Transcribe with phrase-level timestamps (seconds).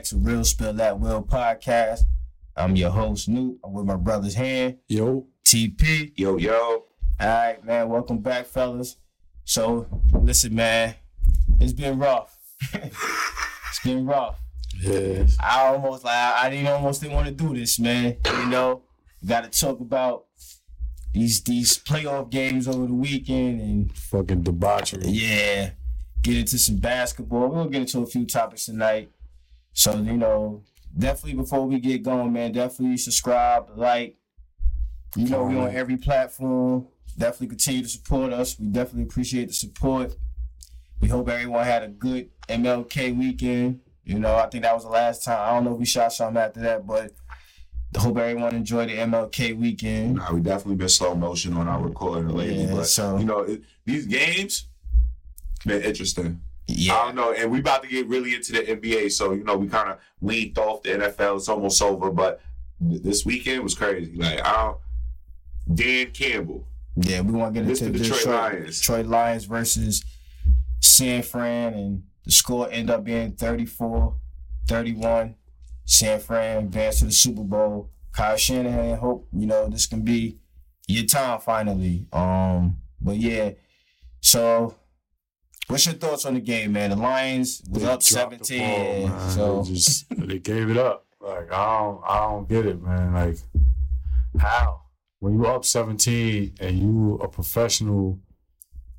[0.00, 2.04] back to Real Spill That Will podcast.
[2.56, 3.58] I'm your host, Newt.
[3.62, 6.12] I'm with my brother's Han, Yo, TP.
[6.16, 6.84] Yo, yo.
[7.20, 7.86] All right, man.
[7.90, 8.96] Welcome back, fellas.
[9.44, 10.94] So, listen, man.
[11.60, 12.34] It's been rough.
[12.72, 14.40] it's been rough.
[14.80, 18.16] yeah, I almost like I didn't almost didn't want to do this, man.
[18.24, 18.80] You know,
[19.26, 20.24] got to talk about
[21.12, 25.08] these these playoff games over the weekend and fucking debauchery.
[25.08, 25.72] yeah,
[26.22, 27.48] get into some basketball.
[27.48, 29.10] We'll get into a few topics tonight.
[29.72, 30.62] So, you know,
[30.96, 34.16] definitely before we get going, man, definitely subscribe, like.
[35.16, 36.86] You know, we on every platform.
[37.18, 38.56] Definitely continue to support us.
[38.58, 40.14] We definitely appreciate the support.
[41.00, 43.80] We hope everyone had a good MLK weekend.
[44.04, 45.38] You know, I think that was the last time.
[45.40, 47.10] I don't know if we shot something after that, but
[47.96, 50.14] I hope everyone enjoyed the MLK weekend.
[50.16, 53.40] Nah, we definitely been slow motion on our recording lately, Yeah, but so- you know
[53.40, 54.68] it, these games
[55.66, 56.40] been interesting.
[56.90, 59.56] I don't know, and we about to get really into the NBA, so you know
[59.56, 61.36] we kind of weaned off the NFL.
[61.36, 62.40] It's almost over, but
[62.88, 64.14] th- this weekend was crazy.
[64.16, 64.78] Like I don't,
[65.76, 66.66] Dan Campbell,
[66.96, 68.78] Yeah, we want to get into the Detroit Detroit, Lions.
[68.80, 70.04] Detroit Lions versus
[70.80, 74.14] San Fran, and the score ended up being 34
[74.66, 75.34] 31.
[75.84, 77.90] San Fran advanced to the Super Bowl.
[78.12, 80.38] Kyle Shanahan, hope, you know, this can be
[80.86, 82.06] your time finally.
[82.12, 83.50] Um, But yeah,
[84.20, 84.74] so
[85.70, 86.90] what's your thoughts on the game, man?
[86.90, 89.08] The Lions was They up dropped the 17.
[89.08, 91.06] ball, so they just they gave it up.
[91.20, 93.12] Like I don't I don't get it, man.
[93.14, 93.36] Like
[94.38, 94.82] how
[95.18, 98.18] when you're up seventeen and you a professional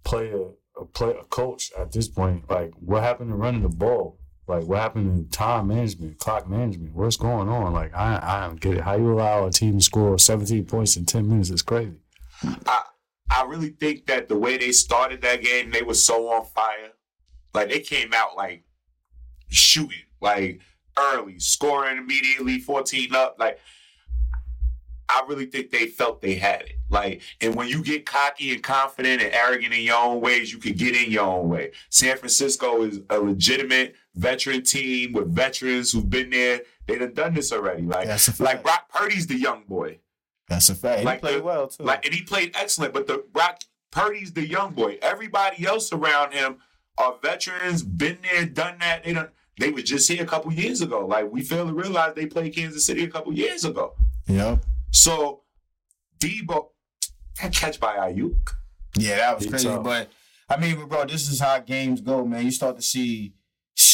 [0.04, 0.50] player,
[0.80, 4.18] a play a coach at this point, like what happened to running the ball?
[4.48, 6.94] Like what happened to time management, clock management?
[6.94, 7.74] What's going on?
[7.74, 8.82] Like I I don't get it.
[8.82, 11.98] How you allow a team to score seventeen points in ten minutes is crazy.
[12.44, 12.84] I
[13.32, 16.92] I really think that the way they started that game, they were so on fire.
[17.54, 18.64] Like they came out like
[19.50, 20.62] shooting, like
[21.00, 23.38] early, scoring immediately, 14 up.
[23.40, 23.60] Like
[25.10, 26.76] I really think they felt they had it.
[26.90, 30.60] Like, and when you get cocky and confident and arrogant in your own ways, you
[30.60, 31.72] can get in your own way.
[31.90, 36.62] San Francisco is a legitimate veteran team with veterans who've been there.
[36.88, 37.84] They done done this already.
[37.84, 38.42] Like, That's a fact.
[38.42, 40.00] like Brock Purdy's the young boy.
[40.52, 41.00] That's a fact.
[41.00, 41.84] He played the- well too.
[41.84, 45.00] Like, and he played excellent, but the Brock Purdy's the young boy.
[45.02, 46.58] Everybody else around him
[46.98, 49.06] are veterans, been there, done that.
[49.06, 49.30] They don't.
[49.58, 51.06] They were just here a couple years ago.
[51.06, 53.94] Like we fail to realize they played Kansas City a couple years ago.
[54.28, 54.62] yep.
[54.92, 55.44] So
[56.20, 56.68] Debo,
[57.42, 58.50] that catch by Aiyuk.
[58.98, 59.70] Yeah, that was crazy.
[59.70, 60.10] But
[60.50, 62.44] I mean, but bro, this is how games go, man.
[62.44, 63.36] You start to see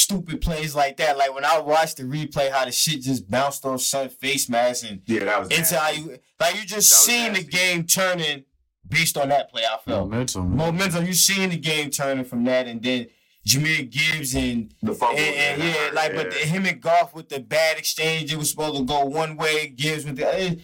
[0.07, 1.17] stupid plays like that.
[1.17, 4.85] Like when I watched the replay, how the shit just bounced off son face mask
[4.89, 5.75] and Yeah, that was into nasty.
[5.75, 7.51] how you like you just That was seen the nasty.
[7.57, 8.43] game turning
[8.87, 9.63] based on that play.
[9.63, 10.55] I felt Momentum.
[10.55, 11.05] momentum.
[11.05, 13.07] You seen the game turning from that, and then
[13.45, 15.17] Jahmyr Gibbs and the fumble.
[15.19, 16.45] and, and that yeah, hurt, like but yeah.
[16.45, 19.67] him and Goff with the bad exchange, it was supposed to go one way.
[19.69, 20.55] Gibbs with the eh,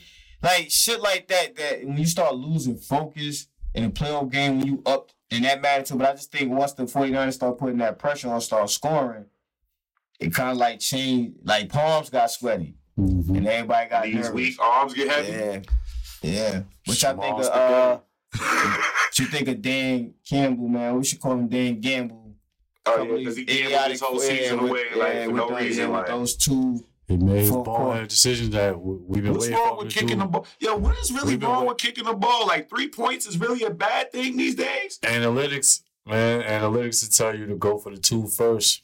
[0.41, 1.55] like shit like that.
[1.57, 5.61] That when you start losing focus in a playoff game, when you up in that
[5.61, 5.97] magnitude.
[5.97, 9.25] But I just think once the 49ers start putting that pressure on, start scoring,
[10.19, 11.37] it kind of like changed.
[11.43, 13.37] Like palms got sweaty, Mhm.
[13.37, 14.31] and everybody got Knees nervous.
[14.31, 15.31] weak, arms get heavy.
[15.31, 15.61] Yeah,
[16.21, 16.61] yeah.
[16.85, 17.99] Which I think of, uh,
[18.31, 18.31] what
[19.19, 20.97] you think of Dan Campbell, man?
[20.97, 22.35] We should call him Dan Gamble.
[22.85, 25.31] Oh yeah, because he these gambled idiotic- his whole season with- away, like yeah, for
[25.31, 25.81] with no those- reason.
[25.83, 26.85] yeah, with Like, those two.
[27.07, 30.15] He made ball decisions that we've been What's waiting wrong for him with kicking do.
[30.15, 30.47] the ball?
[30.59, 32.47] Yo, what is really We've wrong wait- with kicking the ball?
[32.47, 34.99] Like three points is really a bad thing these days.
[35.03, 38.83] Analytics, man, analytics to tell you to go for the two first.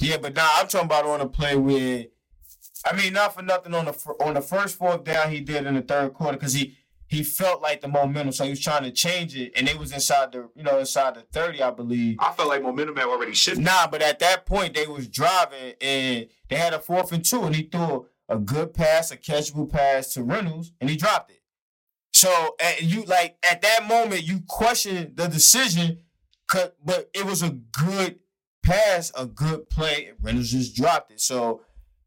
[0.00, 2.06] Yeah, but nah, I'm talking about on a play where,
[2.84, 5.74] I mean, not for nothing on the on the first fourth down he did in
[5.74, 6.76] the third quarter because he
[7.12, 9.92] he felt like the momentum, so he was trying to change it, and it was
[9.92, 12.16] inside the you know inside the thirty, I believe.
[12.18, 13.62] I felt like momentum had already shifted.
[13.62, 17.42] Nah, but at that point they was driving and they had a fourth and two,
[17.42, 21.42] and he threw a good pass, a catchable pass to Reynolds, and he dropped it.
[22.14, 25.98] So and you like at that moment you question the decision,
[26.50, 28.20] but it was a good
[28.62, 30.12] pass, a good play.
[30.20, 31.20] Reynolds just dropped it.
[31.20, 31.62] So,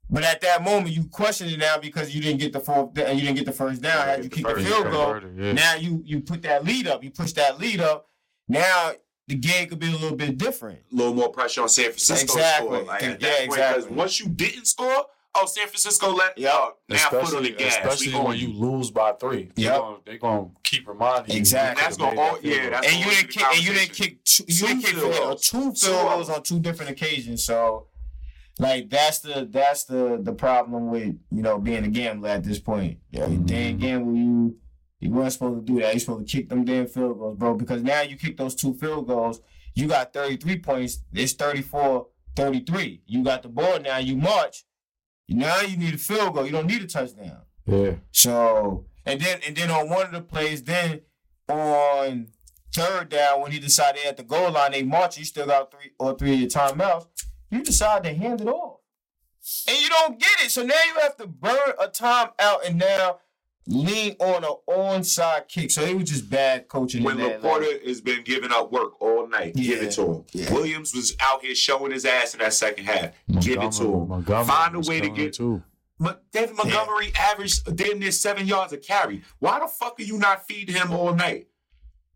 [0.10, 3.18] but at that moment you question it now because you didn't get the fourth and
[3.19, 3.98] you didn't get the first down.
[3.98, 5.52] Yeah, Had you the kicked the field goal, Converted, yeah.
[5.54, 8.07] now you you put that lead up, you push that lead up.
[8.48, 8.92] Now
[9.28, 10.80] the game could be a little bit different.
[10.92, 12.69] A little more pressure on San Francisco Exactly.
[12.69, 12.86] to score.
[12.88, 16.51] Like, Yeah, that point, because once you didn't score, oh, San Francisco let Yep.
[16.53, 17.77] oh, now foot on the especially gas.
[17.77, 19.51] especially we on when you lose by three.
[19.55, 21.39] Yeah, They're gonna, keep reminding you.
[21.39, 21.81] Exactly.
[21.81, 23.93] That's gonna made all- that yeah, that's- and you going didn't kick and you didn't
[23.93, 25.49] kick two, you Two didn't kick field field goals.
[25.49, 27.43] two Two field goals on two different occasions.
[27.43, 27.87] So
[28.59, 32.59] like that's the that's the the problem with you know being a gambler at this
[32.59, 32.99] point.
[33.11, 33.45] Yeah, you mm-hmm.
[33.45, 34.57] damn gamble you
[34.99, 35.93] you weren't supposed to do that.
[35.93, 37.55] You supposed to kick them damn field goals, bro.
[37.55, 39.41] Because now you kick those two field goals,
[39.73, 40.99] you got 33 points.
[41.13, 43.01] It's 34 33.
[43.05, 44.64] You got the ball now, you march.
[45.27, 46.45] Now you need a field goal.
[46.45, 47.42] You don't need a touchdown.
[47.66, 47.95] Yeah.
[48.12, 51.01] So and then and then on one of the plays, then
[51.50, 52.27] on
[52.74, 55.92] third down when he decided at the goal line they march, you still got three
[56.00, 57.07] or three of your timeouts.
[57.50, 58.80] You decide to hand it off,
[59.68, 60.51] and you don't get it.
[60.51, 63.19] So now you have to burn a timeout and now
[63.67, 65.71] lean on an onside kick.
[65.71, 67.03] So it was just bad coaching.
[67.03, 70.25] when Laporta like- has been giving up work all night, give it to him.
[70.33, 70.53] yeah.
[70.53, 73.12] Williams was out here showing his ass in that second half.
[73.41, 74.07] give it to him.
[74.09, 75.33] Montgomery Find a way to get.
[75.33, 75.63] too.
[76.00, 79.21] But David Montgomery averaged damn near seven yards a carry.
[79.39, 81.47] Why the fuck are you not feeding him all night?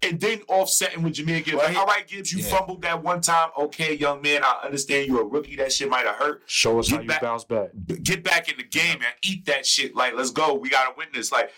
[0.02, 1.58] And then offsetting with Jahmyr Gibbs.
[1.58, 2.50] Well, Like, all right, Gibbs, you Yeah.
[2.58, 3.50] fumbled that one time.
[3.58, 5.58] Okay, young man, I understand you're a rookie.
[5.58, 6.44] That shit might have hurt.
[6.46, 7.72] Show us Get how you bounce back.
[8.04, 9.96] get back in the game and eat that shit.
[9.96, 10.54] Like, let's go.
[10.54, 11.32] We gotta win this.
[11.34, 11.52] Like,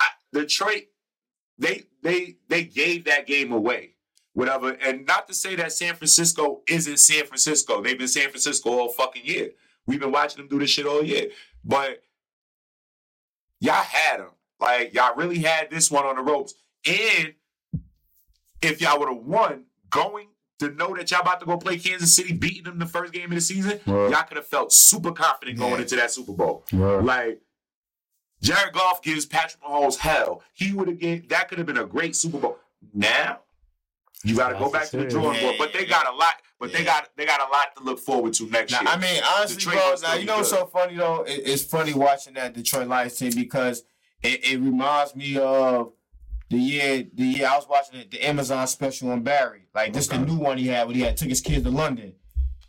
[0.00, 0.84] I, Detroit,
[1.58, 3.92] they they they gave that game away.
[4.32, 4.70] Whatever.
[4.72, 7.82] And not to say that San Francisco isn't San Francisco.
[7.82, 9.50] They've been San Francisco all fucking year.
[9.86, 11.30] We've been watching them do this shit all year.
[11.64, 12.02] But
[13.60, 14.30] y'all had them.
[14.60, 16.54] Like, y'all really had this one on the ropes.
[16.86, 17.34] And
[18.62, 22.14] if y'all would have won, going to know that y'all about to go play Kansas
[22.14, 24.10] City, beating them the first game of the season, Right.
[24.10, 25.80] y'all could have felt super confident going Yeah.
[25.82, 26.64] into that Super Bowl.
[26.72, 27.02] Right.
[27.04, 27.40] Like
[28.42, 30.42] Jared Goff gives Patrick Mahomes hell.
[30.52, 32.58] He would have get that could have been a great Super Bowl.
[32.94, 33.40] Now
[34.24, 36.34] you got to go back to the drawing board, but they got a lot.
[36.58, 38.90] But they got they got a lot to look forward to next Now, year.
[38.90, 39.94] I mean, honestly, bro.
[40.02, 41.22] Now you know what's so funny though?
[41.22, 43.82] It, it's funny watching that Detroit Lions team because
[44.22, 45.92] it, it reminds me of
[46.48, 49.66] the year the year I was watching it, the Amazon special on Barry.
[49.74, 52.14] Like this the new one he had when he had took his kids to London.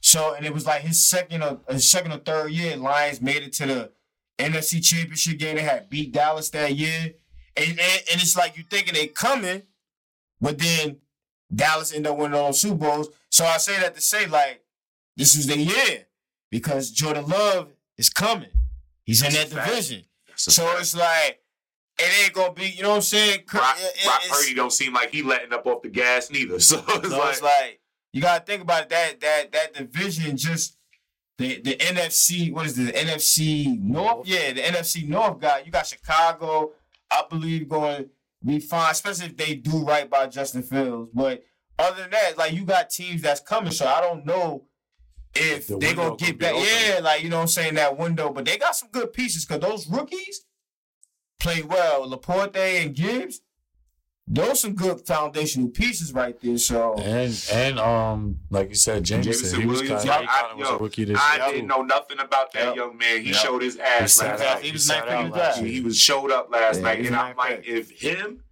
[0.01, 3.43] So and it was like his second or his second or third year, Lions made
[3.43, 3.91] it to the
[4.39, 5.55] NFC Championship game.
[5.55, 7.13] They had beat Dallas that year,
[7.55, 9.63] and and, and it's like you thinking they coming,
[10.41, 10.97] but then
[11.53, 13.09] Dallas ended up winning all those Super Bowls.
[13.29, 14.63] So I say that to say like
[15.15, 16.05] this is the year
[16.49, 18.49] because Jordan Love is coming.
[19.03, 20.03] He's in that division.
[20.35, 21.41] So it's like
[21.99, 22.67] it ain't gonna be.
[22.67, 23.39] You know what I'm saying?
[23.47, 26.59] Cur- Brock, it- Brock Purdy don't seem like he letting up off the gas neither.
[26.59, 27.79] So it's so like, it's like
[28.13, 30.77] you gotta think about it, that that that division just
[31.37, 34.27] the the NFC what is it, the NFC North?
[34.27, 35.63] Yeah, the NFC North guy.
[35.65, 36.71] You got Chicago,
[37.11, 38.09] I believe going to
[38.43, 41.09] be fine, especially if they do right by Justin Fields.
[41.13, 41.43] But
[41.79, 44.65] other than that, like you got teams that's coming, so I don't know
[45.35, 46.55] if The they window gonna could get be back.
[46.55, 48.31] Yeah, like you know what I'm saying, that window.
[48.31, 50.45] But they got some good pieces because those rookies
[51.39, 52.09] play well.
[52.09, 53.41] Laporta and Gibbs,
[54.29, 56.57] those some good foundational pieces right there.
[56.57, 60.57] So And and um, like you said, Jameson, Jameson he was Williams, kind I- of
[60.57, 61.53] was yo, a rookie this I year.
[61.55, 62.75] didn't know nothing about that Yep.
[62.75, 63.21] young man.
[63.21, 63.35] He Yep.
[63.37, 64.63] showed his ass sat last night.
[64.65, 65.61] He was sat ninth pick out last draft.
[65.61, 65.67] year.
[65.71, 67.67] He was showed up last Yeah, night, and I'm like, pick.
[67.73, 68.43] if him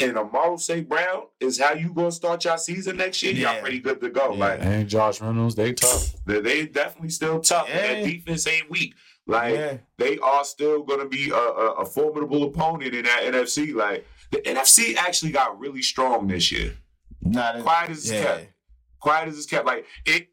[0.00, 0.88] and Amon-Ra St.
[0.88, 3.52] Brown is how you gonna start your season next year, Yeah.
[3.54, 4.32] y'all pretty good to go.
[4.34, 4.38] Yeah.
[4.38, 6.12] Like And Josh Reynolds, they tough.
[6.26, 7.68] they, they definitely still tough.
[7.68, 7.94] Yeah.
[7.94, 8.94] That defense ain't weak.
[9.26, 9.76] Like yeah.
[9.96, 13.74] they are still gonna be a, a, a formidable opponent in that NFC.
[13.74, 16.74] Like the NFC actually got really strong this year.
[17.22, 18.22] Not Quiet as it's yeah.
[18.22, 18.52] kept.
[19.00, 19.66] Quiet as it's kept.
[19.66, 20.28] Like it.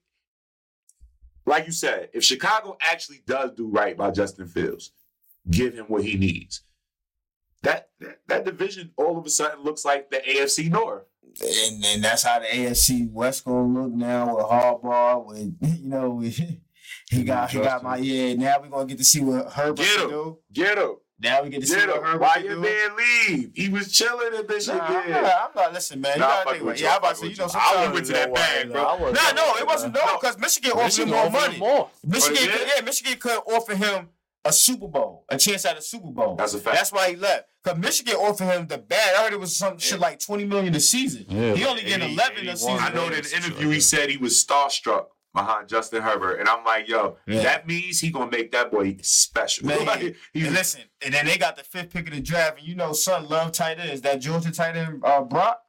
[1.46, 4.92] Like you said, if Chicago actually does do right by Justin Fields,
[5.50, 6.62] give him what he needs.
[7.64, 11.04] That, that that division all of a sudden looks like the AFC North.
[11.42, 15.26] and and that's how the AFC West gonna look now with Harbaugh.
[15.26, 16.40] With you know, with,
[17.12, 18.34] he got he got my yeah.
[18.34, 20.10] Now we're gonna get to see what Herbert Get can him.
[20.10, 20.38] do.
[20.54, 20.96] Get him.
[21.20, 22.04] Now we get to see Get what him.
[22.04, 22.62] Herbert Why can your do.
[22.62, 23.52] man leave?
[23.54, 24.96] He was chilling at this Nah, shit.
[25.06, 25.74] I'm, not, I'm not.
[25.74, 26.14] Listen, man.
[26.16, 26.80] You Nah, gotta fuck think with about.
[26.80, 26.86] you.
[26.86, 27.28] Yeah, I'm I about to say.
[27.28, 27.50] You know, you.
[27.54, 28.98] I sometimes went to that bag, bro.
[29.12, 31.58] No, no, it wasn't no because Michigan offered him more money.
[31.60, 31.90] more.
[32.04, 32.72] Michigan, they could, did?
[32.76, 34.10] yeah, Michigan could offer him
[34.44, 36.36] a Super Bowl, a chance at a Super Bowl.
[36.36, 36.76] That's a fact.
[36.78, 37.46] That's why he left.
[37.64, 39.14] Cause Michigan offered him the bad.
[39.16, 41.26] I heard it was some shit like twenty million a season.
[41.30, 42.78] Yeah, he only getting 80, eleven a season.
[42.80, 46.50] I know that in an interview he said he was starstruck behind Justin Herbert, and
[46.50, 47.42] I'm like, yo, Yeah.
[47.44, 49.68] that means he gonna make that boy special.
[49.68, 50.02] Man, Like,
[50.34, 52.92] and listen, and then they got the fifth pick of the draft, and you know,
[52.94, 54.02] son love tight ends.
[54.02, 55.62] That Georgia tight end, uh, Brock,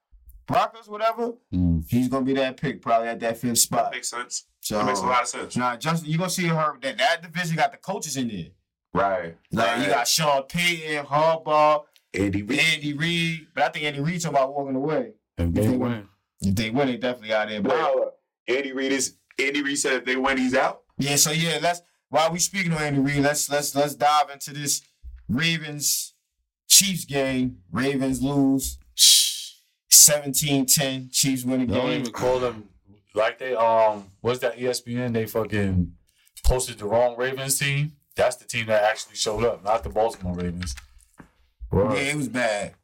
[0.48, 1.32] Brockers, whatever.
[1.54, 1.84] Mm.
[1.88, 3.92] He's gonna be that pick probably at that fifth that spot.
[3.92, 4.46] makes sense.
[4.60, 5.56] So That makes a lot of sense.
[5.56, 8.46] Nah, Justin, you gonna see her that that division got the coaches in there.
[8.94, 9.36] Right.
[9.52, 9.80] Like right.
[9.80, 12.60] you got Sean Payton, Harbaugh, Andy Reid.
[12.60, 15.12] Andy Reid, but I think Andy Reid talking about walking away.
[15.38, 16.08] If they If they win,
[16.42, 17.62] If they win, they definitely out there.
[17.62, 20.82] But Wait, I- Andy Reid is Andy Reid said if they win, he's out.
[20.98, 24.52] yeah, so yeah, let's while we speaking on Andy Reid, let's let's let's dive into
[24.52, 24.82] this
[25.28, 26.14] Ravens
[26.68, 27.58] Chiefs game.
[27.70, 28.78] Ravens lose
[29.90, 31.12] 17-10.
[31.12, 32.00] Chiefs win the they don't game.
[32.00, 32.68] even call them
[33.14, 34.04] like they um.
[34.20, 35.12] What's that ESPN?
[35.12, 35.92] They fucking
[36.44, 40.34] posted the wrong Ravens team, that's the team that actually showed up, not the Baltimore
[40.34, 40.74] Ravens.
[41.70, 41.92] Word.
[41.94, 42.74] Yeah, it was bad.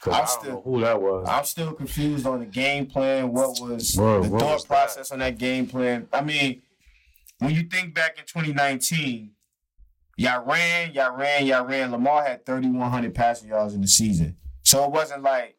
[0.00, 1.28] 'Cause I'm I don't still- know who that was.
[1.28, 3.32] I'm still confused on the game plan.
[3.32, 4.68] What was Word, the what thought was that?
[4.68, 6.08] process on that game plan?
[6.12, 6.62] I mean,
[7.38, 9.32] when you think back in 2019,
[10.16, 11.90] y'all ran, y'all ran, y'all ran.
[11.90, 15.56] Lamar had 3,100 passing yards in the season, so it wasn't like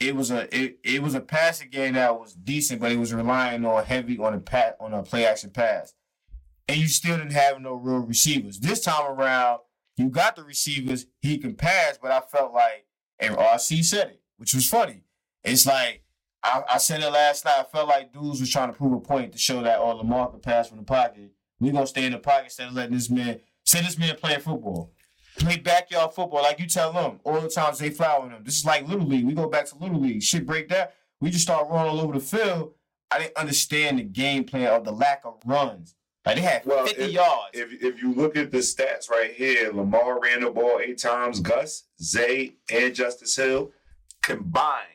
[0.00, 3.12] it was a it, it was a passing game that was decent, but it was
[3.12, 5.92] relying on heavy on a pat on a play action pass,
[6.66, 8.58] and you still didn't have no real receivers.
[8.58, 9.60] This time around,
[9.96, 11.04] you got the receivers.
[11.20, 12.86] He can pass, but I felt like
[13.18, 15.02] and RC said it, which was funny.
[15.44, 16.04] It's like
[16.42, 17.58] I, I said it last night.
[17.58, 20.30] I felt like dudes was trying to prove a point to show that oh Lamar
[20.30, 21.32] can pass from the pocket.
[21.60, 24.40] We gonna stay in the pocket instead of letting this man say this man playing
[24.40, 24.92] football.
[25.38, 28.42] Play backyard football like you tell them all the times they foul them.
[28.44, 29.26] This is like little league.
[29.26, 30.22] We go back to little league.
[30.22, 30.88] Shit break down.
[31.20, 32.74] We just start running all over the field.
[33.10, 35.94] I didn't understand the game plan of the lack of runs.
[36.24, 37.50] Like they had Well, 50 if- yards.
[37.54, 41.40] If if you look at the stats right here, Lamar ran the ball eight times.
[41.40, 43.72] Gus, Zay, and Justice Hill
[44.22, 44.86] combined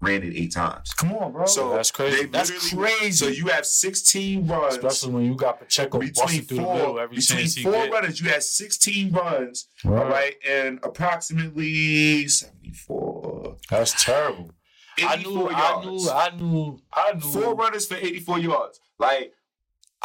[0.00, 0.92] ran it eight times.
[0.92, 1.46] Come on, bro.
[1.46, 2.26] So That's crazy.
[2.26, 3.10] That's crazy.
[3.12, 4.74] So you have 16 runs.
[4.76, 7.72] Especially when you got Pacheco busting between through the middle four, every between chance four
[7.72, 7.90] get.
[7.92, 10.02] runners, you had 16 runs, Right.
[10.04, 13.56] all right, and approximately 74.
[13.70, 14.50] That's terrible.
[14.98, 17.20] I knew, 84 I knew, I knew, I knew.
[17.20, 18.80] Four runners for 84 yards.
[18.98, 19.32] Like,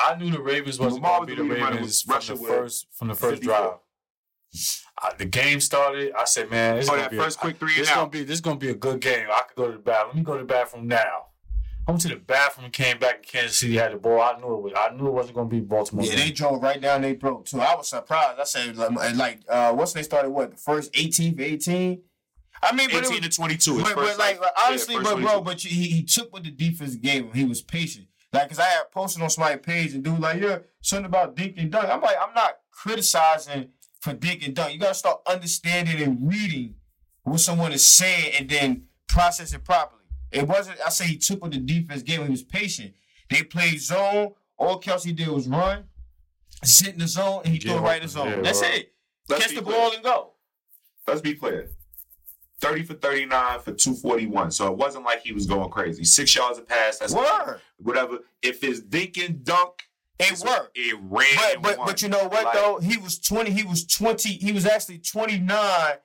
[0.06, 3.16] I knew the Ravens wasn't going to be the Ravens from the first from the
[3.16, 3.56] first 54.
[3.56, 3.74] drive.
[5.02, 6.14] I, the game started.
[6.14, 8.10] I said, "Man, this Oh, gonna that be first a, quick three This and gonna
[8.10, 9.28] be this gonna be a good game.
[9.32, 10.10] I could go to the bathroom.
[10.10, 11.28] Let me go to the bathroom now."
[11.88, 13.16] I went to the bathroom and came back.
[13.18, 14.22] and Kansas City had the ball.
[14.22, 14.74] I knew it was.
[14.76, 16.06] I knew it wasn't gonna be Baltimore.
[16.06, 17.60] Yeah, they drove right down their throat too.
[17.60, 18.40] I was surprised.
[18.40, 22.02] I said like, like uh once they started what the first 18 for 18.
[22.64, 23.78] I mean, but, it 18 was, to 22.
[23.78, 25.44] But, first, but like yeah, honestly, first but bro, 22.
[25.44, 27.34] but you, he, he took what the defense gave him.
[27.34, 28.08] He was patient.
[28.34, 31.56] Like, cause I had posted on somebody's page and dude like, yeah, something about dink
[31.58, 31.90] and dunk.
[31.90, 33.70] I'm like, I'm not criticizing
[34.00, 34.74] for dink and dunk.
[34.74, 36.76] You gotta start understanding and reading
[37.24, 40.02] what someone is saying and then process it properly.
[40.32, 40.78] It wasn't.
[40.86, 42.26] I say he took what the defense gave him.
[42.28, 42.94] He was patient.
[43.30, 44.34] They played zone.
[44.58, 45.86] All Kelce did was run,
[46.64, 48.28] sit in the zone, and he Yeah, threw it right in the zone.
[48.30, 48.76] yeah, That's right.
[48.76, 48.94] it.
[49.28, 49.76] Let's Catch the clear.
[49.76, 50.34] ball and go.
[51.08, 51.70] Let's be clear.
[52.62, 54.52] 30 for 39 for 241.
[54.52, 56.04] So it wasn't like he was going crazy.
[56.04, 57.00] Six yards a pass.
[57.00, 57.60] That's Word.
[57.78, 58.20] whatever.
[58.42, 59.84] If it's dink and dunk,
[60.20, 60.72] It worked.
[60.78, 61.62] It ran.
[61.62, 62.80] But but but you know what Like, though?
[62.80, 63.52] He was twenty.
[63.52, 64.30] He was twenty.
[64.34, 65.96] He was actually twenty nine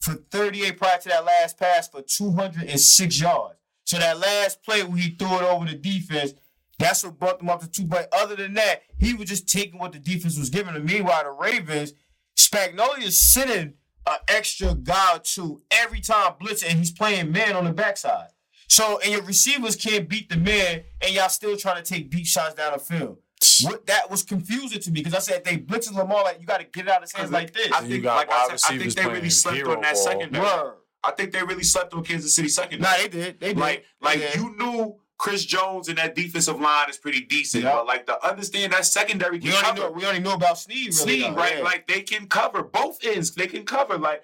[0.00, 3.56] for thirty eight prior to that last pass for two hundred and six yards.
[3.86, 6.34] So that last play when he threw it over the defense,
[6.78, 7.84] that's what brought them up to two.
[7.84, 10.84] But other than that, he was just taking what the defense was giving him.
[10.84, 11.94] Meanwhile, the Ravens,
[12.36, 13.74] Spagnuolo is sending
[14.06, 18.28] an extra guy or two every time blitzing, and he's playing man on the backside.
[18.68, 22.26] So and your receivers can't beat the man, and y'all still trying to take deep
[22.26, 23.18] shots down the field.
[23.62, 26.58] What that was confusing to me because I said they blitzing Lamar like you got
[26.58, 27.70] to get it out of his hands like this.
[27.72, 30.02] I think, like I, said, I think they really slept on that ball.
[30.02, 30.44] secondary.
[30.44, 30.74] Word.
[31.04, 32.90] I think they really slept on Kansas City secondary.
[32.90, 33.40] Nah, they did.
[33.40, 33.58] They did.
[33.58, 34.36] like, like did.
[34.36, 37.72] you knew Chris Jones and that defensive line is pretty decent, Yeah.
[37.74, 39.80] but like to understand that secondary can we only cover.
[39.80, 40.78] know we only know about Sneed.
[40.88, 41.34] Really, Sneed, though.
[41.34, 41.58] right?
[41.58, 41.62] Yeah.
[41.64, 43.30] Like they can cover both ends.
[43.32, 44.22] They can cover like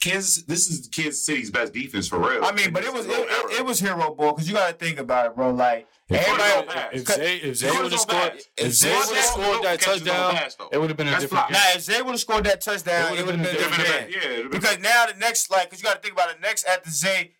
[0.00, 0.44] Kansas.
[0.44, 2.44] This is Kansas City's best defense for real.
[2.44, 4.74] I mean, but it was it, it, it was hero ball because you got to
[4.86, 5.50] think about it, bro.
[5.50, 6.96] Like If, everybody.
[6.96, 9.62] if, if Zay, if Zay would have scored, if If Zay Zay would have scored
[9.64, 11.52] that touchdown, pass, it would have been a That's different game.
[11.54, 13.58] Now, if Zay would have scored that touchdown, It it would would've been been a
[13.58, 13.86] different.
[13.88, 14.30] different yeah, game.
[14.30, 16.40] it'd have been- Because now the next, like, because you got to think about it.
[16.40, 17.32] Next after Zay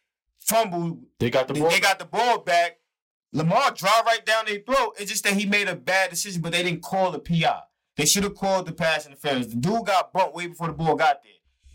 [0.51, 1.71] fumbled, They got the they, ball.
[1.71, 2.79] they got the ball back.
[3.33, 4.95] Lamar drive right down their throat.
[4.99, 7.61] It's just that he made a bad decision, but they didn't call the PI.
[7.97, 9.47] They should have called the pass interference.
[9.49, 11.33] The dude got bumped way before the ball got there.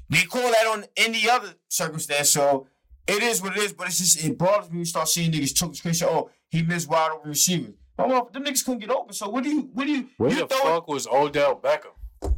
[0.10, 2.30] They call that on any other circumstance.
[2.30, 2.68] So
[3.08, 5.32] it is what it is, but it's just it bothers me when you start seeing
[5.32, 6.08] niggas took the screenshot.
[6.08, 7.74] Oh, he missed wide open receivers.
[7.98, 9.14] My mother- them niggas couldn't get open.
[9.14, 12.36] So what do you what do you Where you the throw fuck was Odell Beckham?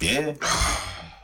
[0.00, 0.34] Yeah.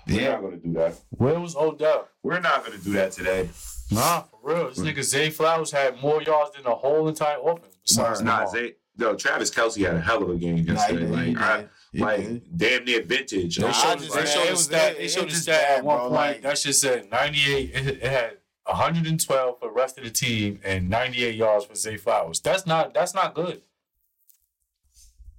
[0.09, 0.95] We're not gonna do that.
[1.11, 2.09] Where was Odell?
[2.23, 3.49] We're not gonna do that today.
[3.91, 4.69] Nah, for real.
[4.69, 4.85] This hmm.
[4.87, 7.77] nigga Zay Flowers had more yards than the whole entire offense.
[7.87, 8.25] Besides Word.
[8.27, 11.01] Nah, Zay, yo, Travis Kelce had a hell of a game Nah, yesterday.
[11.01, 12.59] did, like, I- like did.
[12.59, 13.57] damn near vintage.
[13.57, 14.93] They Nah, showed, I the- just- they showed it the stat.
[14.93, 16.13] it- They showed the stat bad, at one bro, point.
[16.15, 17.71] like- that shit said 98.
[17.75, 21.97] It, it had 112 for the rest of the team and 98 yards for Zay
[21.97, 22.41] Flowers.
[22.41, 22.93] That's not.
[22.93, 23.63] That's not good.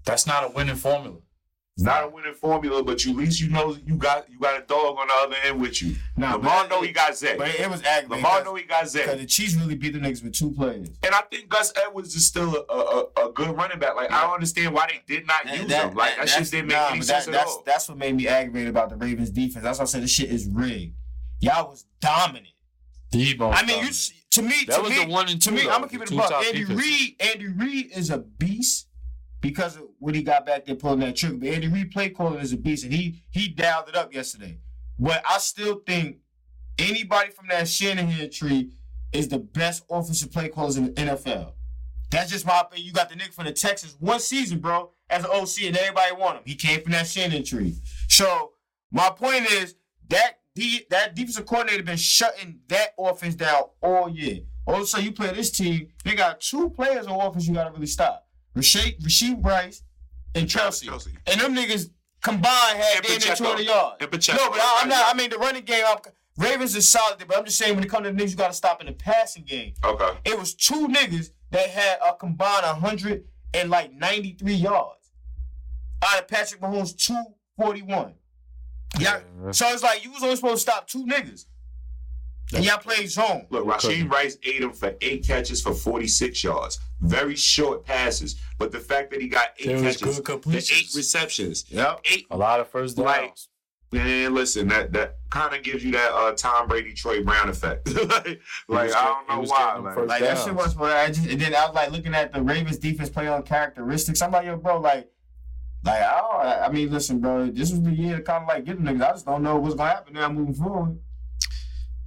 [0.05, 1.17] That's not a winning formula.
[1.79, 4.65] Not a winning formula, but you at least you know you got you got a
[4.65, 5.95] dog on the other end with you.
[6.15, 7.37] Nah, Lamar know he got Zay.
[7.37, 8.23] But it was aggravating.
[8.23, 9.03] Lamar know he got Zay.
[9.03, 10.89] Because the Chiefs really beat the niggas with two players.
[11.03, 13.95] And I think Gus Edwards is still a, a, a good running back.
[13.95, 15.93] Like I don't understand why they did not use him.
[15.93, 17.63] Like that, shit didn't make nah, any sense that, at that's, all.
[17.65, 19.63] That's what made me aggravated about the Ravens defense.
[19.63, 20.95] That's why I said this shit is rigged.
[21.39, 22.47] Y'all was dominant.
[23.11, 23.89] The most I mean, you dominant.
[23.89, 25.85] s- to me, That to was me, the one and to me, though, I'm gonna
[25.85, 26.31] the keep it a two buck.
[26.31, 26.85] Andy defenses.
[26.85, 28.87] Reid, Andy Reid is a beast.
[29.41, 31.37] Because of what he got back there pulling that trigger.
[31.37, 34.59] But Andy Reid play calling is a beast, and he he dialed it up yesterday.
[34.99, 36.17] But I still think
[36.79, 38.71] anybody from that Shanahan tree
[39.13, 41.53] is the best offensive play callers in the NFL.
[42.09, 42.87] That's just my opinion.
[42.87, 46.15] You got the nigga from the Texans one season, bro, as an OC, and everybody
[46.15, 46.43] want him.
[46.45, 47.75] He came from that Shanahan tree.
[48.07, 48.51] So
[48.91, 49.75] my point is
[50.09, 50.39] that
[50.89, 54.39] that defensive coordinator been shutting that offense down all year.
[54.65, 58.26] Also, you play this team, they got two players on offense you gotta really stop.
[58.57, 59.83] Rasheed, Rasheed Rice
[60.35, 60.85] and Kelce.
[60.85, 61.09] Kelce.
[61.27, 61.89] And them niggas
[62.21, 63.43] combined had And damn near Pacheco.
[63.43, 63.95] 200 yards.
[64.01, 64.37] And Pacheco.
[64.37, 65.15] No, but I, I'm not.
[65.15, 65.83] I mean, the running game.
[65.87, 65.97] I'm,
[66.37, 68.49] Ravens is solid, but I'm just saying when it comes to the niggas, you got
[68.49, 69.73] to stop in the passing game.
[69.83, 70.09] Okay.
[70.23, 73.23] It was two niggas that had a combined 100
[73.55, 75.11] and like 93 yards
[76.03, 78.13] out of Patrick Mahomes 241.
[78.99, 79.19] Yeah.
[79.43, 79.51] Yeah.
[79.51, 81.45] So it's like you was only supposed to stop two niggas,
[82.55, 83.47] and y'all played zone.
[83.49, 86.79] Look, Rasheed Rice ate him for eight catches for 46 yards.
[87.01, 88.39] Very short passes.
[88.57, 92.01] But the fact that he got eight There was catches, good the eight receptions, Yep.
[92.05, 92.25] eight.
[92.31, 93.05] A lot of first downs.
[93.05, 93.33] Like,
[93.89, 97.87] Man, listen, that that kind of gives you that uh, Tom Brady, Troy Brown effect.
[98.09, 99.57] like, like I don't know was why.
[99.65, 101.91] getting them Like, Like that shit was, but I just and then I was like
[101.91, 104.21] looking at the Ravens defense play on characteristics.
[104.21, 105.09] I'm like, yo, bro, like,
[105.85, 108.65] like I, don't, I mean, listen, bro, this was the year to kind of like
[108.65, 109.07] get them niggas.
[109.07, 110.99] I just don't know what's gonna happen now moving forward.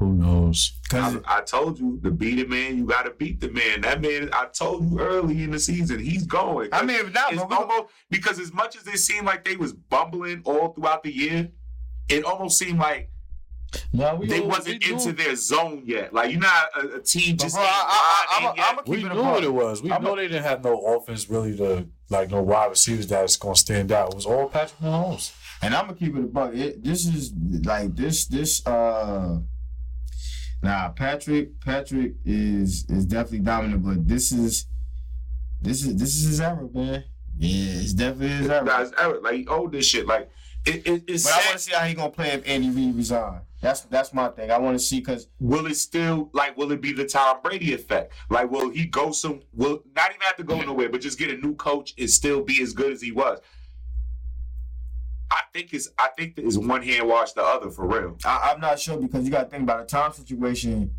[0.00, 0.72] Who knows?
[0.88, 3.82] Cause I, I told you to beat a man, you got to beat the man.
[3.82, 6.70] That man, I told you early in the season, he's going.
[6.72, 9.74] I mean, not, it's but almost because as much as it seemed like they was
[9.74, 11.50] bumbling all throughout the year,
[12.08, 13.10] it almost seemed like
[13.92, 16.14] No, we they wasn't we into their zone yet.
[16.14, 18.66] Like you're not a, a team just bro, ain't I- I- I'm a- yet.
[18.70, 19.34] I'm a- We it knew apart.
[19.34, 19.82] what it was.
[19.82, 23.06] We I'm know a- they didn't have no offense really to like no wide receivers
[23.06, 24.08] that's gonna stand out.
[24.12, 25.32] It was all Patrick Mahomes.
[25.60, 26.54] and I'm gonna keep it a buck.
[26.54, 27.32] It, this is
[27.66, 28.66] like this, this.
[28.66, 29.40] uh
[30.62, 34.66] Nah, Patrick, Patrick is is definitely dominant, but this is,
[35.62, 37.04] this is this is his era, man.
[37.38, 38.66] Yeah, it's definitely his era.
[38.66, 40.06] Guys, Eric, like he owed this shit.
[40.06, 40.30] Like
[40.66, 42.94] it, it, it's But I want to see how he gonna play if Andy Reid
[42.94, 43.40] resign.
[43.62, 44.50] That's that's my thing.
[44.50, 47.72] I want to see because will it still like will it be the Tom Brady
[47.72, 48.12] effect?
[48.28, 51.30] Like will he go some will not even have to go nowhere, but just get
[51.30, 53.38] a new coach and still be as good as he was?
[55.30, 58.16] I think it's I think it's one hand wash the other for real.
[58.24, 60.92] I, I'm not sure because you got to think about the Tom situation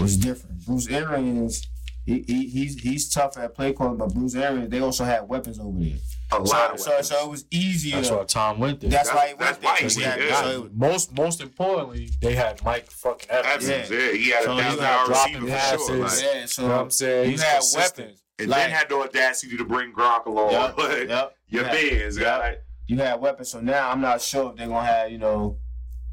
[0.00, 0.64] was different.
[0.66, 1.66] Bruce Arians,
[2.04, 5.58] he, he he's he's tough at play calling, but Bruce Arians they also had weapons
[5.58, 5.96] over there.
[6.32, 7.08] A lot So of so, weapons.
[7.08, 7.96] so it was easier.
[7.96, 8.90] That's why Tom went there.
[8.90, 9.64] That's, That's- why he went that's
[9.96, 10.20] why there.
[10.22, 13.68] he Yeah, so it- most most importantly, they had Mike fucking Evans.
[13.68, 14.12] Evans, yeah.
[14.12, 15.58] he had So a thousand had hour dropping receiver for sure.
[15.58, 15.88] passes.
[16.24, 17.24] Like, yeah, so You know what I'm saying?
[17.24, 17.98] you He's had consistent.
[17.98, 18.22] weapons.
[18.38, 20.50] and Like- then had the audacity to bring Gronk along.
[20.52, 21.36] Yep, Like, yep.
[21.48, 21.72] Your Yeah.
[21.72, 22.24] man's Yep.
[22.24, 22.54] got
[22.88, 25.58] You had weapons, so now I'm not sure if they're gonna have you know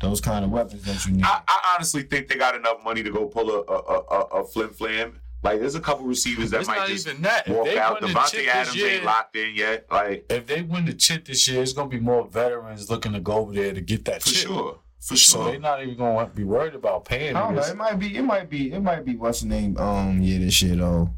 [0.02, 1.24] those kind of weapons that you need.
[1.24, 4.20] I, I honestly think they got enough money to go pull a a, a, a,
[4.42, 5.20] a flim flam.
[5.44, 7.48] Like there's a couple receivers that It's might just even that.
[7.48, 8.02] If walk they out.
[8.02, 9.86] win the chip Davante Adams year, ain't locked in yet.
[9.92, 13.20] Like if they win the chip this year, it's gonna be more veterans looking to
[13.20, 14.48] go over there to get that for chip.
[14.48, 15.46] sure, for So sure.
[15.52, 17.36] they're not even gonna be worried about paying.
[17.36, 17.62] I don't know.
[17.62, 18.16] It might be.
[18.16, 18.72] It might be.
[18.72, 19.16] It might be.
[19.18, 19.78] What's the name?
[19.78, 20.22] Um.
[20.22, 20.40] Yeah.
[20.40, 20.80] This shit.
[20.80, 21.14] Oh.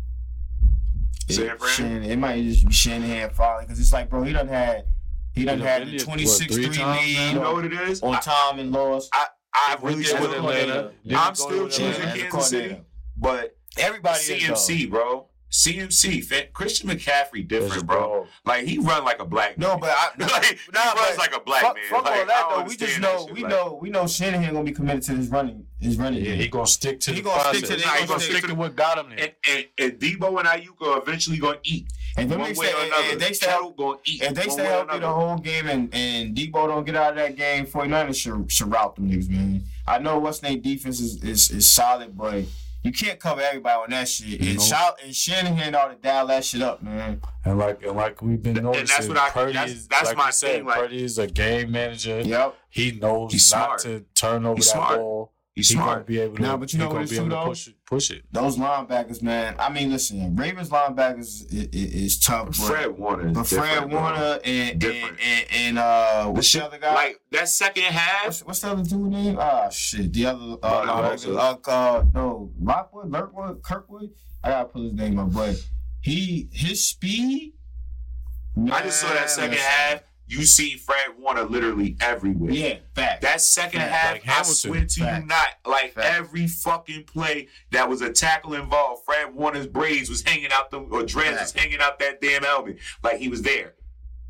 [1.30, 1.70] San Fran?
[1.72, 4.86] Shan- it might just be Shanahan falling because it's like, bro, he done had.
[5.36, 7.74] He done done had been the what, 26 three 3 lead you know what it
[7.74, 8.02] is?
[8.02, 9.10] on I, time and lost.
[9.14, 10.92] I, I We really did with still, Atlanta.
[11.16, 12.08] I'm still choosing Atlanta.
[12.26, 12.82] as Kansas City,
[13.18, 15.28] but Everybody is, CMC, bro.
[15.52, 18.28] CMC, Christian McCaffrey, different, bro.
[18.46, 19.70] Like he run like a black man.
[19.70, 21.84] No, but I, like, he nah, runs like a black fuck, man.
[21.90, 22.64] fuck like, all that though.
[22.64, 23.28] We just know.
[23.32, 23.80] We Like, know.
[23.82, 25.66] We know Shanahan gonna be committed to his running.
[25.80, 26.20] His running.
[26.24, 26.40] Yeah, game.
[26.42, 28.32] he gonna stick to He the gonna stick to the- Nah, he he gonna stick
[28.38, 29.20] stick to to what got him there.
[29.20, 31.88] and, and, and Debo and Aiyuk are eventually gonna eat.
[32.18, 33.04] And them One way stay, or another.
[33.12, 34.22] and they stay, Kittle gonna eat.
[34.24, 37.36] if they stay healthy the whole game and and Debo don't get out of that
[37.36, 39.64] game, 49ers should, should route them niggas, man.
[39.86, 42.46] I know what's name defense is, is is solid, but
[42.84, 44.40] you can't cover everybody on that shit.
[44.40, 44.66] And, Nope.
[44.68, 47.20] Shout, and Shanahan ought to dial that shit up, man.
[47.44, 50.08] And like and like we've been And that's noticing, what I- Purdy that's- is that's
[50.10, 52.22] like my we said, like- Purdy is a game manager.
[52.22, 52.56] Yep.
[52.70, 53.82] He knows He's not smart.
[53.82, 55.00] to turn over He's that smart.
[55.00, 55.32] ball.
[55.56, 56.06] He's he gonna smart.
[56.06, 56.42] be able to.
[56.42, 57.46] Nah, but you know what be it's able too, though?
[57.46, 57.76] push it.
[57.86, 58.24] Push it.
[58.30, 59.56] Those linebackers, man.
[59.58, 61.20] I mean, listen, Ravens linebackers
[61.54, 63.30] is, is tough, but, Fred Warner.
[63.32, 63.90] but Fred.
[63.90, 66.94] Warner and and, and, and uh, what's the shit- other guy?
[66.94, 69.38] Like that second half, What's, what's the other dude name?
[69.40, 70.12] Ah, shit.
[70.12, 71.68] The other uh, Mark linebacker, Lurkwood.
[71.68, 74.10] uh, uh, no, Lockwood, Lurkwood, Kirkwood.
[74.44, 75.56] I gotta pull his name up, but
[76.02, 77.54] he his speed.
[78.72, 80.00] I just saw that second man, half.
[80.28, 82.52] You see Fred Warner literally everywhere.
[82.52, 83.22] Yeah, fact.
[83.22, 83.92] That second Fact.
[83.94, 84.56] half, Like I Hamilton.
[84.56, 85.22] swear to Fact.
[85.22, 86.08] you not, like Fact.
[86.20, 90.80] every fucking play that was a tackle involved, Fred Warner's braids was hanging out the
[90.80, 92.78] or dreads was hanging out that damn helmet.
[93.04, 93.76] Like he was there.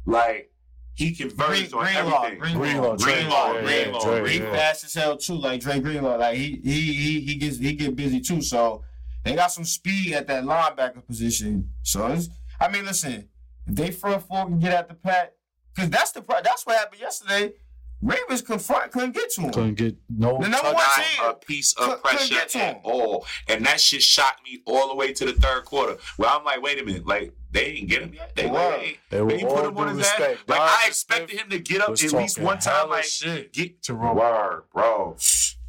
[0.06, 0.52] Like
[0.96, 2.40] he converged on Greenlaw, everything.
[2.40, 4.52] Greenlaw, Greenlaw, Greenlaw, Dre, Greenlaw, yeah, Dre, He yeah.
[4.54, 6.18] fast as hell too, like Dre Greenlaw.
[6.18, 8.42] Like he he he he gets he get busy too.
[8.42, 8.84] So
[9.24, 11.70] they got some speed at that linebacker position.
[11.84, 12.30] So it's,
[12.60, 13.28] I mean, listen,
[13.66, 15.34] if they front four can get at the Pat,
[15.76, 17.54] because that's the pro- that's what happened yesterday.
[18.02, 19.52] Ravens confront couldn't get to him.
[19.52, 20.38] Couldn't get no.
[20.40, 21.26] The number one team.
[21.30, 22.82] a piece Couldn't- of pressure couldn't to at him.
[22.84, 23.26] all.
[23.48, 25.98] And that shit shocked me all the way to the third quarter.
[26.18, 28.36] Where I'm like, wait a minute, like they didn't get him yet.
[28.36, 28.72] They, Wow.
[28.72, 30.20] they, They they, were they put him on due his ass.
[30.48, 32.74] Like I expected him to get up at least one time.
[32.74, 34.16] hella Like shit get to Roquan.
[34.16, 35.18] word, bro.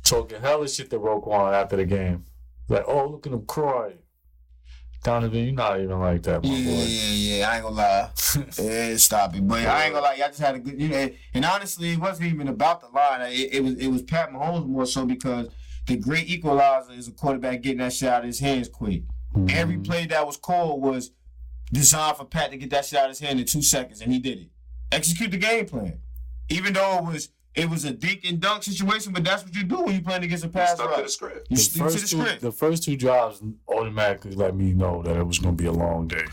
[0.05, 2.25] talking hella shit to Roquan after the game.
[2.69, 3.99] Like, oh, look at him crying.
[5.03, 6.83] Donovan, you're not even like that, my Yeah, yeah, boy.
[6.87, 7.51] yeah, yeah.
[7.51, 8.11] I ain't gonna lie.
[8.63, 9.47] Yeah, stop it.
[9.47, 10.15] But I ain't gonna lie.
[10.15, 11.09] Y'all just had a good, you know.
[11.33, 13.23] And honestly, it wasn't even about the line.
[13.33, 15.49] It, it was it was Pat Mahomes more so because
[15.87, 19.03] the great equalizer is a quarterback getting that shit out of his hands quick.
[19.35, 19.53] Mhm.
[19.53, 21.13] Every play that was called was
[21.73, 24.13] designed for Pat to get that shit out of his hand in two seconds, and
[24.13, 24.49] he did it.
[24.93, 25.99] Execute the game plan.
[26.49, 29.65] Even though it was it was a dink and dunk situation, but that's what you
[29.65, 31.11] do when you playing against a He pass stuck to the rush.
[31.13, 31.47] script.
[31.51, 32.41] You the stick to the first two, script.
[32.43, 36.07] the first two drives automatically let me know that it was gonna be a long
[36.09, 36.25] day.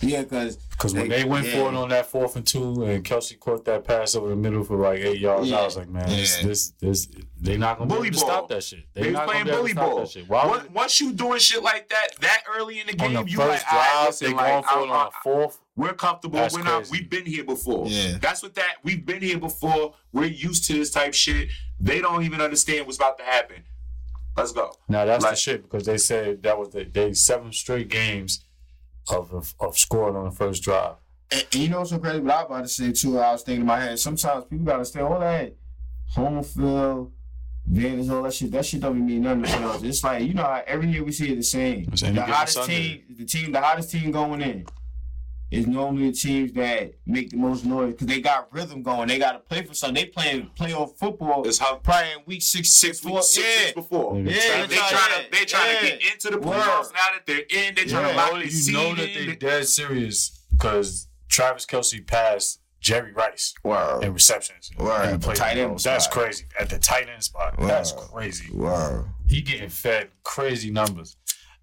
[0.00, 1.52] Yeah, because Because when They- they went yeah.
[1.52, 4.64] for it on that fourth and two, and Kelce caught that pass over the middle
[4.64, 5.58] for like eight yards, Yeah.
[5.60, 6.48] I was like, man, this, Yeah.
[6.48, 7.08] this, this,
[7.40, 8.34] they not gonna Bully be able to ball.
[8.34, 8.80] stop that shit.
[8.92, 9.98] They They was not playing gonna be able bully to ball.
[10.00, 10.28] that shit.
[10.28, 13.24] Why Once, would, once you doing shit like that that early in the on game,
[13.24, 15.06] the you first like, all right, drive, listen, they like, going for I- it on
[15.06, 15.58] the fourth?
[15.76, 16.38] We're comfortable.
[16.38, 16.84] That's We're not.
[16.84, 16.90] crazy.
[16.92, 17.86] We've been here before.
[17.88, 18.18] Yeah.
[18.20, 18.76] That's what that.
[18.84, 19.94] We've been here before.
[20.12, 21.48] We're used to this type shit.
[21.80, 23.64] They don't even understand what's about to happen.
[24.36, 24.72] Let's go.
[24.88, 28.44] Now that's Like- the shit because they said that was the they seven straight games
[29.08, 30.94] of of, of scoring on the first drive.
[31.32, 32.20] And, and you know what's so crazy?
[32.20, 33.98] What I was about to say too, I was thinking in my head.
[33.98, 35.54] Sometimes people gotta stay all that
[36.08, 37.12] home field,
[37.66, 38.50] advantage, all that shit.
[38.52, 39.82] That shit don't mean nothing to us.
[39.82, 41.84] It's like you know how every year we see it the same.
[41.86, 42.74] The hottest Sunday.
[43.06, 44.66] team, the team, the hottest team going in
[45.54, 49.08] is normally the teams that make the most noise because they got rhythm going.
[49.08, 49.94] They got to play for something.
[50.04, 51.46] They playing playoff football.
[51.46, 53.62] It's how probably in week six, six four- weeks, six yeah.
[53.66, 54.18] weeks before.
[54.18, 55.80] Yeah, Yeah, They they trying- trying to they trying yeah.
[55.80, 56.56] to get into the Word.
[56.56, 57.74] playoffs now that they're in.
[57.74, 58.10] They trying Yeah.
[58.12, 59.26] to lock know, the you seed know that in.
[59.28, 64.00] they dead serious because Travis Kelce passed Jerry Rice Wow.
[64.00, 64.70] in receptions.
[64.78, 65.14] Word.
[65.14, 65.84] in the Tight end roles.
[65.84, 66.44] That's crazy.
[66.60, 67.54] At the tight end spot.
[67.58, 68.50] That's crazy.
[68.52, 69.06] Wow.
[69.28, 71.16] He getting fed crazy numbers.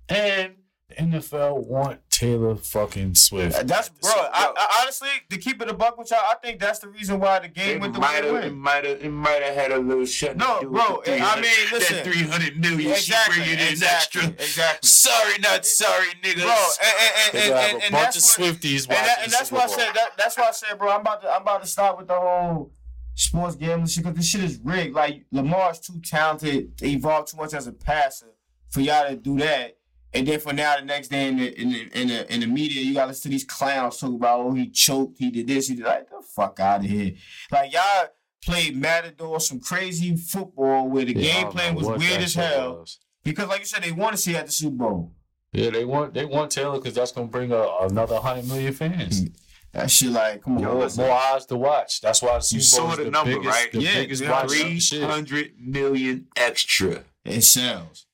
[0.09, 0.55] And
[0.89, 3.65] the NFL want Taylor fucking Swift.
[3.67, 4.11] That's at the bro.
[4.11, 7.19] I, I, honestly, to keep it a buck with y'all, I think that's the reason
[7.19, 8.57] why the game It went the might way it have, it went.
[8.57, 10.37] might have, it might have had a little shut.
[10.37, 11.95] No, to do bro, with the I mean, listen.
[11.95, 14.45] that three hundred million Exactly, she bringing in exactly, extra.
[14.45, 14.87] exactly.
[14.87, 16.43] Sorry, not sorry, niggas.
[16.43, 16.51] Bro,
[16.83, 19.19] and, and, They and, and, and, and bunch of that's what, Swifties and, watching that,
[19.23, 21.41] and that's why I said that, that's why I said, bro, I'm about to I'm
[21.41, 22.71] about to stop with the whole
[23.15, 24.93] sports gambling shit because this shit is rigged.
[24.93, 28.27] Like Lamar's too talented to evolve too much as a passer
[28.69, 29.77] for y'all to do that.
[30.13, 32.47] And then for now, the next day in the in the in the, in the
[32.47, 35.67] media, you gotta listen to these clowns talk about oh he choked, he did this,
[35.69, 37.13] he did like the fuck out of here.
[37.51, 38.07] Like y'all
[38.43, 42.79] played Matador, some crazy football where the Yeah, game don't plan was weird as hell.
[42.79, 42.99] was.
[43.23, 45.11] Because like you said, they want to see you at the Super Bowl.
[45.53, 49.23] Yeah, they want they want Taylor because that's gonna bring a, another hundred million fans.
[49.73, 50.63] That shit like, come on.
[50.63, 51.05] Yo, more, listen.
[51.05, 52.01] more eyes to watch.
[52.01, 53.71] That's why the Super You Bowl saw is the the, number, biggest, right?
[53.71, 54.29] the Yeah, biggest yeah.
[54.31, 55.03] watch Three shit.
[55.03, 57.05] hundred million extra.
[57.23, 58.05] It sells.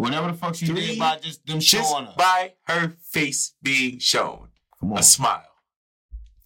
[0.00, 2.16] Whatever the fuck she Three did about just them Just showing up.
[2.16, 4.48] by her face being shown.
[4.80, 4.98] Come on.
[4.98, 5.44] A smile.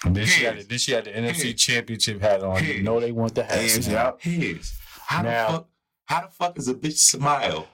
[0.05, 2.63] And then she had the, then she had the NFC here's- Championship hat on.
[2.65, 3.59] You know they want the hat.
[3.61, 4.17] here's- now.
[4.21, 4.73] Here's
[5.07, 5.69] how Now- the fuck
[6.07, 7.67] how the fuck is a bitch smile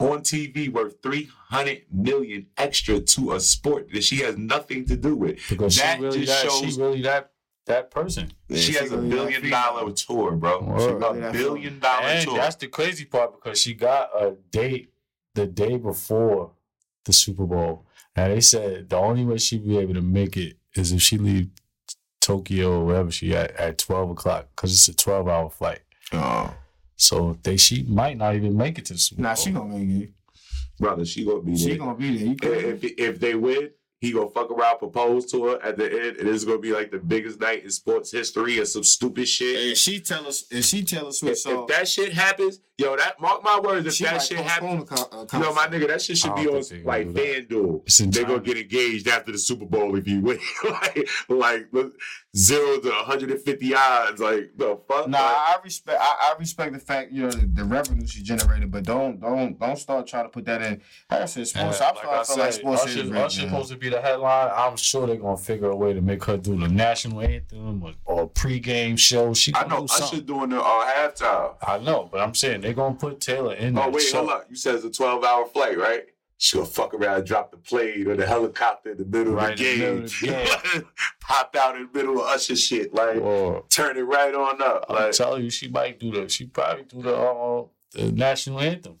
[0.00, 4.96] on TV worth three hundred million extra to a sport that she has nothing to
[4.96, 5.38] do with?
[5.48, 7.30] Because That she really just that shows- she really that
[7.66, 8.32] that person.
[8.52, 9.94] she has a billion dollar dollar female.
[9.94, 10.60] tour, bro.
[10.62, 11.02] Word.
[11.02, 12.36] A billion that dollar And tour.
[12.38, 14.92] that's the crazy part because she got a date
[15.34, 16.52] the day before
[17.04, 17.86] the Super Bowl.
[18.16, 21.16] And they said the only way she'd be able to make it is if she
[21.18, 21.48] leave
[22.20, 25.80] Tokyo or wherever she at at twelve o'clock because it's a twelve hour flight.
[26.12, 26.54] Oh.
[26.96, 29.36] So they she might not even make it to the Super Nah, Bowl.
[29.44, 30.14] she gonna make it.
[30.78, 31.58] Brother, she gonna be there.
[31.58, 31.78] She there.
[31.78, 32.26] gonna be there.
[32.26, 32.36] You
[32.74, 36.28] if if they win, he gonna fuck around, propose to her at the end, and
[36.28, 39.68] it's gonna be like the biggest night in sports history or some stupid shit.
[39.68, 42.60] And she tell us, and she tell us If, what, so if that shit happens,
[42.78, 43.86] yo, that mark my words.
[43.86, 46.16] If she that shit postpone happens, the con- uh, you know, my nigga, that shit
[46.16, 48.12] should be on like gonna FanDuel.
[48.12, 51.92] They gonna get engaged after the Super Bowl if you win, like like look,
[52.36, 54.20] zero to 150 odds.
[54.20, 55.08] Like the fuck.
[55.08, 55.98] Nah, Like, I respect.
[56.00, 59.58] I, I respect the fact you know the, the revenue she generated, but don't don't
[59.58, 60.80] don't start trying to put that in.
[61.10, 61.80] Like I said, And sports.
[61.80, 63.88] I'm like starting I to feel like sports Usher, is Usher rigged, supposed to be
[63.88, 64.50] the headline.
[64.54, 67.92] I'm sure they're gonna figure a way to make her do the national anthem or,
[68.04, 69.34] or pregame show.
[69.34, 70.24] She I gonna know do Usher something.
[70.26, 71.54] doing the uh, halftime.
[71.62, 74.18] I know, but I'm saying they're gonna put Taylor in Oh that wait, show.
[74.18, 74.46] hold up.
[74.48, 76.04] You said it's a 12 hour flight, right?
[76.42, 79.58] She gonna fuck around, drop the plane or the helicopter in the middle Right of
[79.58, 80.46] the in the game.
[80.46, 80.86] of the
[81.20, 84.86] Pop out in the middle of Usher shit, like Or turn it right on up.
[84.88, 86.30] I'm Like telling you, she might do the.
[86.30, 88.98] She probably do the uh, the national anthem.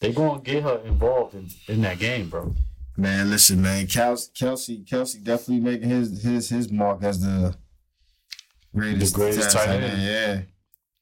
[0.00, 2.54] They gonna get her involved in, in that game, bro.
[2.96, 3.86] Man, listen, man.
[3.86, 7.54] Kelce, Kelce, Kelce definitely making his his his mark as the
[8.74, 9.84] greatest, The greatest tight tight end.
[9.84, 10.02] end.
[10.02, 10.40] Yeah.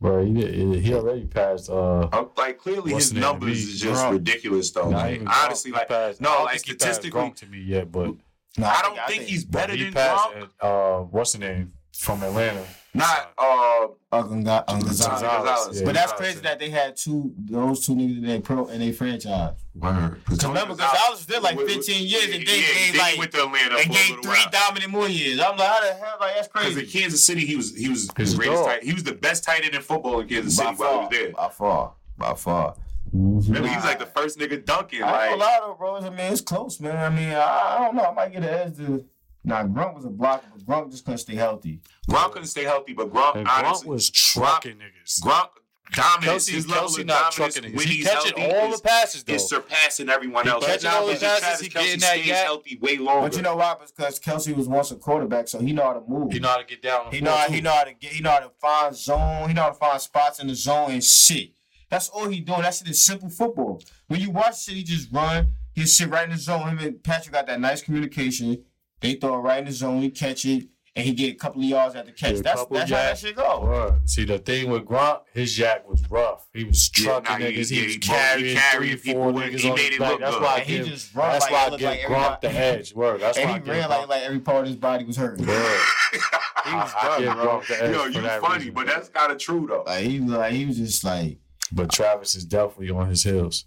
[0.04, 1.70] Bro, he did, he already passed.
[1.70, 4.12] Uh, like clearly his numbers Me, is just Gronk.
[4.12, 4.90] ridiculous though.
[4.90, 7.60] not Like, honestly, like He passed- no, I like think he passed statistically, to me
[7.62, 8.10] yet, but
[8.58, 10.28] No, I don't think, he's better he than passed.
[10.60, 11.00] Gronk.
[11.00, 12.66] Uh, what's the name from Atlanta?
[12.96, 14.64] Not uh, Uncle Gonzalez.
[14.68, 15.20] Gonzalez.
[15.22, 15.84] Gonzalez, yeah.
[15.84, 16.42] But that's crazy yeah.
[16.42, 19.54] that they had two those two niggas in their pro in their franchise.
[19.74, 20.24] word.
[20.26, 23.18] Cause remember, Gonzalez was there like With- 15 years and they yeah, gave like he
[23.18, 24.50] went to Atlanta and for gave three while.
[24.52, 25.40] dominant more years.
[25.40, 26.16] I'm like, how the hell?
[26.20, 26.74] Like that's crazy.
[26.76, 28.66] Because in Kansas City, he was he was the He's a greatest dog.
[28.68, 28.84] tight.
[28.84, 31.00] He was the best tight end in football in Kansas by City while he far,
[31.00, 31.32] was there.
[31.32, 32.74] by far, by far.
[33.12, 35.02] Remember, he was like the first nigga dunking.
[35.02, 35.96] I ain't Like, gonna lie though, bro.
[35.96, 36.96] I mean, it's close, man.
[36.96, 38.02] I mean, I, I don't know.
[38.04, 39.04] I might get an edge to.
[39.46, 41.80] Nah, Gronk was a blocker, but Gronk just couldn't stay healthy.
[42.08, 45.20] Gronk couldn't stay healthy, but Gronk And Gronk honestly, was trucking niggas.
[45.22, 45.48] Gronk
[45.92, 46.48] dominance.
[46.48, 47.76] Kelce, his level Kelce of not dominance trucking niggas.
[47.76, 49.34] when He he's catching healthy all is, the passes though.
[49.34, 50.64] is surpassing everyone He else.
[50.64, 53.28] catching Now, all the passes, Travis he Kelce getting that stays healthy way longer.
[53.28, 53.76] But you know why?
[53.78, 56.32] Because Kelce was once a quarterback, so he know how to move.
[56.32, 57.12] He know how to get down.
[57.12, 58.12] He know how, he know how to get.
[58.12, 59.48] He know how to find zone.
[59.48, 61.50] He know how to find spots in the zone and shit.
[61.90, 62.62] That's all he doing.
[62.62, 63.82] That shit is simple football.
[64.08, 65.52] When you watch shit, he just run.
[65.74, 66.68] He sit right in the zone.
[66.68, 68.64] Him and Patrick got that nice communication.
[69.04, 70.00] They throw it right in the zone.
[70.00, 72.36] He catch it, and he get a couple of yards at the catch.
[72.36, 73.20] Yeah, That's couple that's how that yards.
[73.20, 73.60] shit go.
[73.62, 74.08] Word.
[74.08, 76.46] See the thing with Gronk, his YAC was rough.
[76.54, 77.70] He was Yeah, trucking nah, he- niggas.
[77.70, 79.98] He, yeah, was he- he carrying carried three, four niggas He on made his it
[80.00, 80.10] back.
[80.12, 80.42] look That's good.
[80.42, 80.86] why And he give.
[80.86, 82.94] just run That's like why it I give like Gronk the everybody- edge.
[82.94, 83.20] Word.
[83.20, 85.38] That's And why he I ran like like every part of his body was hurt.
[85.40, 85.46] Word.
[85.46, 87.44] He was I done, give bro.
[87.60, 88.74] Gronk the edge Yo, you that funny, reason.
[88.74, 89.82] but that's kind of true though.
[89.86, 91.38] Like he like he was just like
[91.72, 93.64] But Travis is definitely on his heels.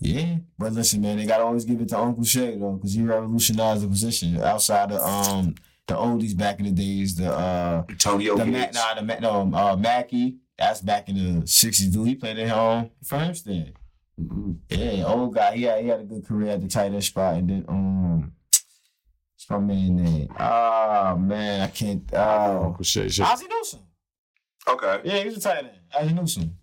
[0.00, 0.36] Yeah.
[0.58, 3.82] But listen, man, they gotta always give it to Uncle Shay though, because he revolutionized
[3.84, 5.54] the position outside of um
[5.86, 7.16] the oldies back in the days.
[7.16, 10.38] The uh Antonio the Mac, nah, the Mac, no, uh, Mackey.
[10.58, 11.92] That's back in the '60s.
[11.92, 13.74] Dude, he played at home for Hempstead.
[14.20, 14.58] Mhm.
[14.68, 15.52] Yeah, old guy.
[15.54, 18.32] He he had a good career at the tight end spot, and then um,
[19.34, 20.28] what's my man name?
[20.38, 22.02] Ah man, I can't.
[22.12, 23.06] Uh, Uncle Shay.
[23.06, 23.80] Ozzie Newsome.
[24.68, 25.00] Okay.
[25.04, 25.70] Yeah, he was a tight end.
[25.98, 26.56] Ozzie Newsome.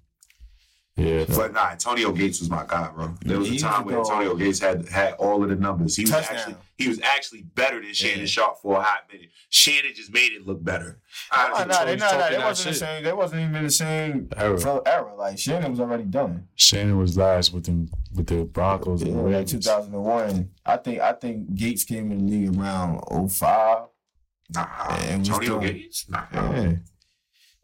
[0.97, 1.25] Yeah.
[1.27, 3.13] But nah, Antonio Gates was my guy, bro.
[3.21, 3.99] There was He a time a where.
[3.99, 5.95] Antonio Gates had had all of the numbers.
[5.95, 6.37] He was Touchdown.
[6.37, 8.25] actually he was actually better than Shannon Yeah.
[8.25, 9.29] Sharpe for a hot minute.
[9.49, 10.99] Shannon just made it look better.
[11.31, 13.03] Nah, Honestly, nah, they, he's nah, nah, they that wasn't the same.
[13.03, 14.81] They wasn't even in the same Era.
[14.87, 15.15] era.
[15.15, 16.47] Like Shannon was already done.
[16.55, 20.49] Shannon was last with them with the Broncos Yeah, and like 2001.
[20.65, 23.83] I think I think Gates came in the league around 05.
[24.53, 26.05] Nah, Yeah, Antonio still- Gates.
[26.09, 26.73] Nah, Yeah.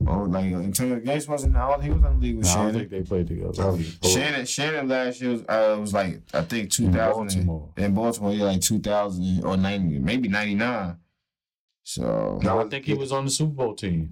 [0.08, 2.74] Oh, like Antonio Gates wasn't all He was on the league with Nah, I don't
[2.74, 3.78] think they played together.
[4.04, 7.70] Shannon, Shannon last year was, uh, was like I think two thousand Baltimore.
[7.78, 8.34] in Baltimore.
[8.34, 10.98] Yeah, like two thousand or ninety, maybe ninety nine.
[11.84, 14.12] So No, I think he was on the Super Bowl team.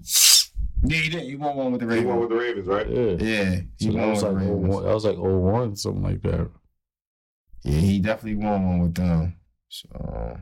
[0.84, 1.22] yeah, he did.
[1.22, 2.20] He won one with the he won Ravens.
[2.20, 2.88] with the Ravens, right?
[2.88, 3.26] Yeah.
[3.26, 4.74] Yeah, he So that won was with like the Ravens.
[4.74, 6.50] 01, that was like 01, something like that.
[7.64, 9.36] Yeah, he definitely won one with them.
[9.68, 10.40] So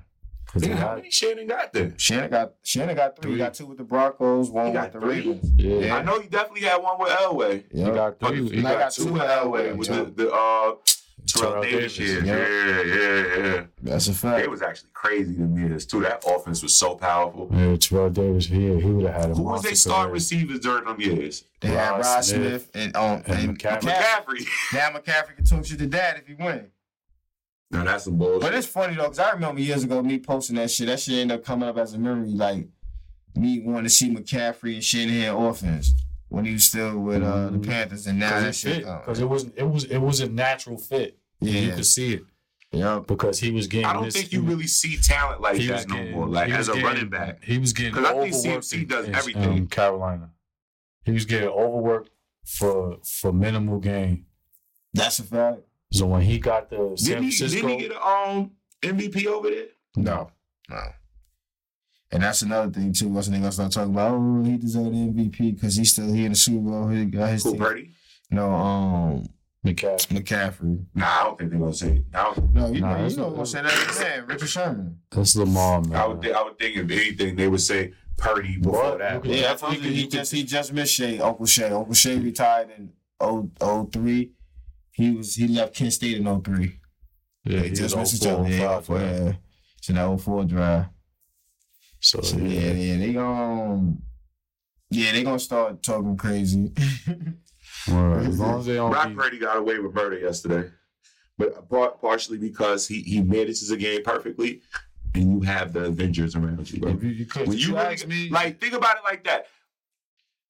[0.53, 1.93] 'Cause Nigga, how had- many Shannon got there?
[1.97, 3.33] Shannon got Shannon got three.
[3.33, 5.17] He got two with the Broncos, one He with got the three?
[5.21, 5.53] Ravens.
[5.57, 5.75] Yeah.
[5.77, 5.97] Yeah.
[5.97, 7.65] I know he definitely had one with Elway.
[7.73, 8.49] He got three.
[8.49, 9.97] he He got, got two two with with Elway Elway, with yeah.
[10.03, 10.73] the, the uh
[11.27, 12.25] Terrell Terrell Davis Davis, years.
[12.25, 12.37] yeah.
[12.37, 13.63] Yeah, yeah, yeah.
[13.83, 14.43] That's a fact.
[14.43, 16.01] It was actually crazy to me as too.
[16.01, 17.49] That offense was so powerful.
[17.53, 20.15] Yeah, Terrell Davis, he, he would have had a Who was monster they start career.
[20.15, 21.45] receivers during them years?
[21.61, 23.81] they had Rod Rod Smith Smith, and um and and McCaffrey.
[23.83, 24.39] McCaffrey.
[24.39, 24.75] McCaffrey.
[24.75, 26.67] Now McCaffrey can talk shit to dad if he win.
[27.70, 28.40] No, that's some bullshit.
[28.42, 30.87] But it's funny though, because I remember years ago me posting that shit.
[30.88, 32.66] That shit ended up coming up as a memory, like
[33.37, 35.94] me wanting to see McCaffrey and Shanahan offense
[36.28, 37.66] when he was still with uh, the Mhm.
[37.66, 38.78] Panthers, and now that Because shit.
[38.78, 38.85] it.
[38.85, 41.18] Because it was it was it was a natural fit.
[41.40, 42.22] Yeah, you could see it
[42.72, 43.00] yeah.
[43.06, 43.87] because he was getting.
[43.87, 46.26] I don't this, think you really see talent like he was that no getting- more.
[46.28, 47.44] Like he as was a getting- running back.
[47.44, 49.44] He was getting 'Cause I think CMC does in, everything.
[49.44, 50.30] um, Carolina.
[51.04, 52.11] He was getting overworked
[52.44, 54.26] for for minimal gain.
[54.92, 55.61] That's a fact.
[55.92, 58.50] So when he got the San Didn't he, Francisco, didn't he get an um,
[58.83, 59.66] MVP over there?
[59.96, 60.31] No,
[60.68, 60.81] no.
[62.12, 63.09] And that's another thing too.
[63.09, 64.12] What's nigga gonna start talking about?
[64.14, 66.88] Oh, he deserved the MVP because he's still he in the Super Bowl.
[66.88, 67.61] He got his Who, team.
[67.61, 67.90] Purdy?
[68.31, 69.24] No, um,
[69.64, 70.07] McCaffrey.
[70.22, 70.85] McCaffrey.
[70.94, 71.88] Nah, I don't think they're gonna say.
[71.98, 72.05] It.
[72.14, 74.48] I, don't, No, you Nah, know, you that's know, not- gonna say that man, Richard
[74.48, 75.00] Sherman.
[75.11, 75.94] That's Lamar, man.
[75.94, 76.22] I would.
[76.22, 78.98] Think, I would think if anything, they would say Purdy before What?
[78.98, 79.14] that.
[79.14, 81.46] You could- Yeah, Definitely he, could- he you just could- he just missed Shay, Uncle
[81.46, 81.70] Shay.
[81.70, 83.50] Uncle Shay retired in 0,
[83.92, 84.33] 03.
[84.92, 86.81] He was he left Kent State in 03.
[87.44, 88.94] yeah, he he just was missed 04, each other.
[88.94, 89.33] Yeah, yeah.
[89.79, 90.87] It's in that 04 drive.
[92.00, 94.03] So So, yeah, yeah, yeah, they um
[94.90, 96.72] yeah, they gonna start talking crazy.
[97.90, 98.26] Word.
[98.26, 98.90] as long as they don't.
[98.90, 100.68] Brock beat- Purdy got away with murder yesterday,
[101.38, 104.61] but par- partially because he he manages the game perfectly,
[105.14, 106.92] and you have the Avengers around you, bro.
[107.00, 109.46] You, you When you really ask me, like think about it like that.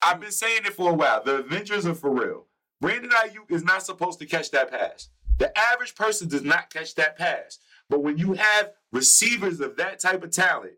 [0.05, 1.23] I've been saying it for a while.
[1.23, 2.47] The Avengers are for real.
[2.81, 5.09] Brandon Aiyuk is not supposed to catch that pass.
[5.39, 7.59] The average person does not catch that pass.
[7.89, 10.75] But when you have receivers of that type of talent,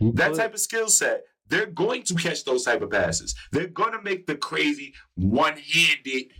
[0.00, 3.34] that type of skill set, they're going to catch those type of passes.
[3.52, 6.32] They're going to make the crazy one-handed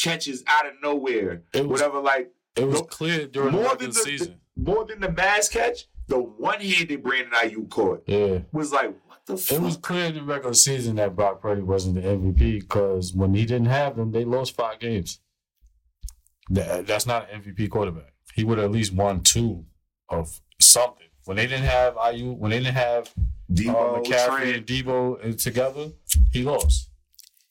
[0.00, 1.42] catches out of nowhere.
[1.52, 4.40] It was- Whatever, like it was no- clear during the more than the, season.
[4.56, 8.38] more than the mass catch, the one-handed Brandon Aiyuk caught yeah.
[8.52, 9.07] was like, the?
[9.30, 13.34] It was clear in the regular season that Brock Purdy wasn't the MVP because when
[13.34, 15.20] he didn't have them, they lost five games.
[16.50, 18.12] That, that's not an MVP quarterback.
[18.34, 19.66] He would at least won two
[20.08, 21.06] of something.
[21.24, 23.12] When they didn't have IU, when they didn't have
[23.52, 25.88] Debo, uh, McCaffrey Trent, and Debo uh, together,
[26.32, 26.90] he lost.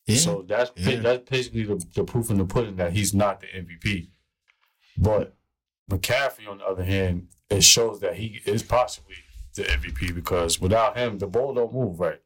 [0.08, 0.18] Yeah.
[0.18, 1.00] So that's Yeah.
[1.02, 4.10] that's basically the, the proof in the pudding that he's not the MVP.
[4.98, 5.36] But
[5.92, 9.16] McCaffrey, on the other hand, it shows that he is possibly
[9.58, 12.22] the MVP because without him, the ball don't move right.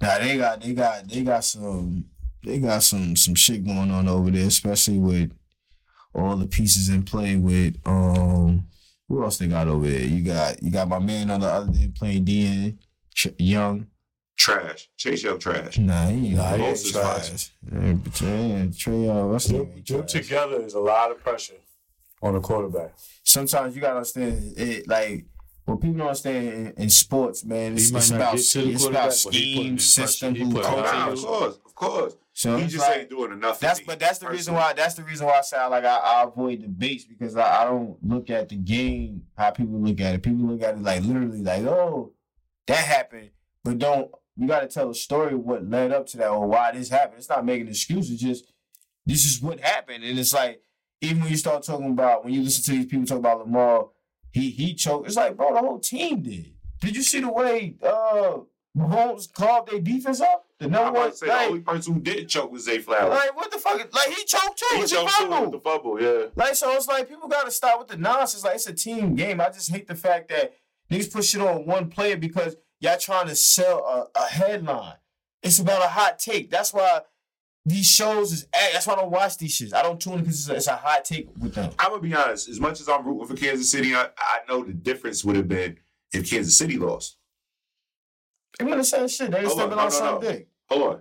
[0.00, 2.06] Nah, they got they got they got some
[2.42, 5.32] they got some some shit going on over there, especially with
[6.14, 8.66] all the pieces in play with um
[9.08, 10.00] who else they got over there?
[10.06, 12.78] You got you got my man on the other end playing DN
[13.14, 13.86] Ch- Young.
[14.36, 14.88] trash.
[14.96, 15.78] Chase Young trash.
[15.78, 17.50] Nah, he ain't Nah, he ain't trash.
[17.72, 19.84] Yeah, but Trey, Trey Young, what's the Them, name?
[19.86, 21.54] them together is a lot of pressure
[22.22, 22.94] on a quarterback.
[23.22, 25.26] Sometimes you gotta understand it like
[25.64, 27.74] what people don't understand in, in sports, man.
[27.74, 29.78] It's, He might it's about get to the it's quarterback, about but he putting scheme,
[29.78, 31.24] system, who putting in coaches.
[31.24, 32.16] of course, of course.
[32.36, 33.60] So he just like- ain't doing enough.
[33.60, 36.24] That's but that's the reason why that's the reason why I sound like I, I
[36.24, 40.22] avoid debates because I, I don't look at the game how people look at it.
[40.22, 42.12] People look at it like literally like, oh,
[42.66, 43.30] that happened,
[43.62, 46.44] but don't you got to tell a story of what led up to that or
[46.48, 47.18] why this happened.
[47.18, 48.18] It's not making excuses.
[48.20, 48.52] Just
[49.06, 50.60] this is what happened, and it's like
[51.00, 53.90] even when you start talking about when you listen to these people talk about Lamar,
[54.34, 55.06] he he choked.
[55.06, 56.52] It's like bro, the whole team did.
[56.80, 58.38] Did you see the way uh
[58.76, 60.46] Mahomes called their defense up?
[60.58, 63.10] The number one say like, the only person who didn't choke was Zay Flowers.
[63.10, 63.78] like what the fuck?
[63.78, 64.66] Like he choked too.
[64.76, 66.02] he It's choked too with the fumble.
[66.02, 66.26] Yeah.
[66.34, 68.44] Like so, it's like people got to stop with the nonsense.
[68.44, 69.40] Like it's a team game.
[69.40, 70.54] I just hate the fact that
[70.90, 74.96] niggas push it on one player because y'all trying to sell a, a headline.
[75.44, 76.50] It's about a hot take.
[76.50, 77.02] That's why
[77.66, 78.46] these shows is.
[78.52, 79.72] That's why I don't watch these shits.
[79.74, 81.72] I don't tune in because it's, a- it's a hot take with them.
[81.78, 82.48] I'm gonna be honest.
[82.48, 85.48] As much as I'm rooting for Kansas City, I, I know the difference would have
[85.48, 85.78] been
[86.12, 87.16] if Kansas City lost.
[88.58, 89.30] They doing the same shit.
[89.30, 91.00] They Hold stepping on, no, no, Hold on.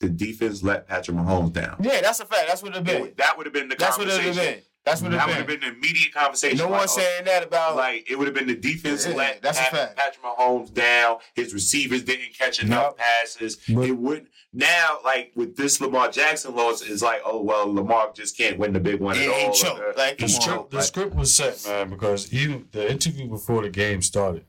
[0.00, 1.76] The defense let Patrick Mahomes down.
[1.80, 2.44] Yeah, that's a fact.
[2.48, 3.12] That's what it been.
[3.18, 4.54] That would have been the That's what it conversation.
[4.54, 4.62] been.
[4.84, 5.62] That's what that would have been.
[5.62, 6.56] an immediate conversation.
[6.58, 7.76] No Like, one's oh, saying that about.
[7.76, 9.96] Like it would have been the defense Yeah, let that's a fact.
[9.96, 11.18] Patrick Mahomes down.
[11.34, 13.56] His receivers didn't catch enough passes.
[13.68, 18.10] But- it would now like with this Lamar Jackson loss, is like oh well Lamar
[18.14, 19.52] just can't win the big one It at ain't all.
[19.54, 19.78] choke.
[19.80, 20.40] or uh, the- Like, The come on.
[20.40, 24.44] script, the Like- script was set, man, because even the interview before the game started,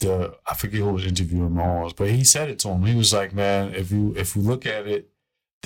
[0.00, 2.84] the I forget who was interviewing Mahomes, but he said it to him.
[2.84, 5.08] He was like, "Man, if you if you look at it,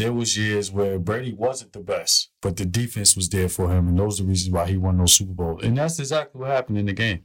[0.00, 3.88] there was years where Brady wasn't the best, but the defense was there for him,
[3.88, 5.62] and those are the reasons why he won those Super Bowls.
[5.62, 7.24] And that's exactly what happened in the game.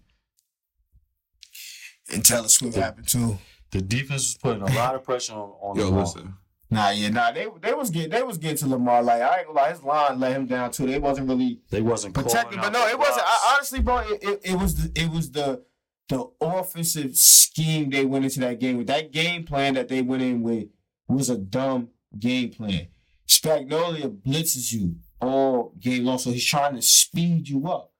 [2.11, 3.37] and tell Taylor Swift happened too.
[3.71, 6.01] The defense was putting a lot of pressure on, on Yo, Lamar.
[6.01, 6.33] listen.
[6.69, 7.31] Nah, yeah, nah.
[7.31, 9.03] They they was getting they was getting to Lamar.
[9.03, 10.87] Like I ain't gonna lie, his line let him down too.
[10.87, 13.25] They wasn't really They wasn't protecting, but no, the it wasn't.
[13.25, 15.63] I, honestly, bro, it, it, it was the it was the
[16.09, 18.87] the offensive scheme they went into that game with.
[18.87, 20.67] That game plan that they went in with
[21.07, 22.87] was a dumb game plan.
[23.27, 27.91] Spagnuolo blitzes you all game long, so he's trying to speed you up.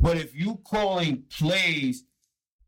[0.00, 2.04] But if you calling plays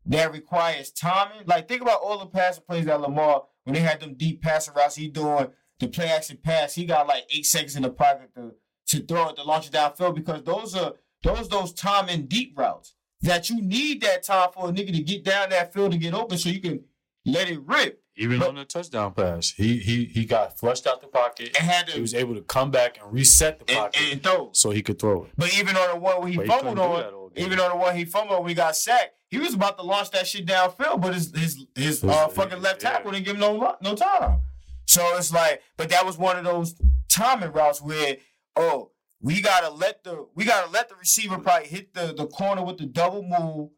[0.05, 3.99] that requires timing, like think about all the passing plays that Lamar when they had
[3.99, 5.47] them deep passing routes, he doing
[5.79, 6.75] the play action pass.
[6.75, 8.53] He got like eight seconds in the pocket to
[8.87, 12.95] to throw it to launch it downfield because those are those those time deep routes
[13.21, 16.13] that you need that time for a nigga to get down that field to get
[16.13, 16.83] open so you can
[17.25, 18.01] let it rip.
[18.17, 21.47] Even on the touchdown pass, he he he got flushed out the pocket.
[21.59, 24.49] And had He was able to come back and reset the pocket and throw.
[24.53, 25.31] so he could throw it.
[25.37, 27.45] But even on the one where he But fumbled couldn't on, that all game.
[27.45, 30.11] even on the one he fumbled when he got sacked, he was about to launch
[30.11, 32.91] that shit downfield, but his his his uh, fucking left yeah.
[32.91, 34.43] tackle didn't give him no no time.
[34.87, 36.75] So it's like, but that was one of those
[37.09, 38.17] timing routes where,
[38.55, 42.63] oh, we gotta let the we gotta let the receiver probably hit the the corner
[42.63, 43.71] with the double move,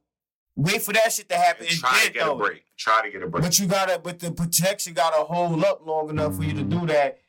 [0.58, 2.64] wait for that shit to happen, And and try to then get a break.
[2.78, 3.43] Try to get a break.
[3.43, 6.86] But you gotta, but the protection gotta hold up long enough for you to do
[6.88, 7.20] that.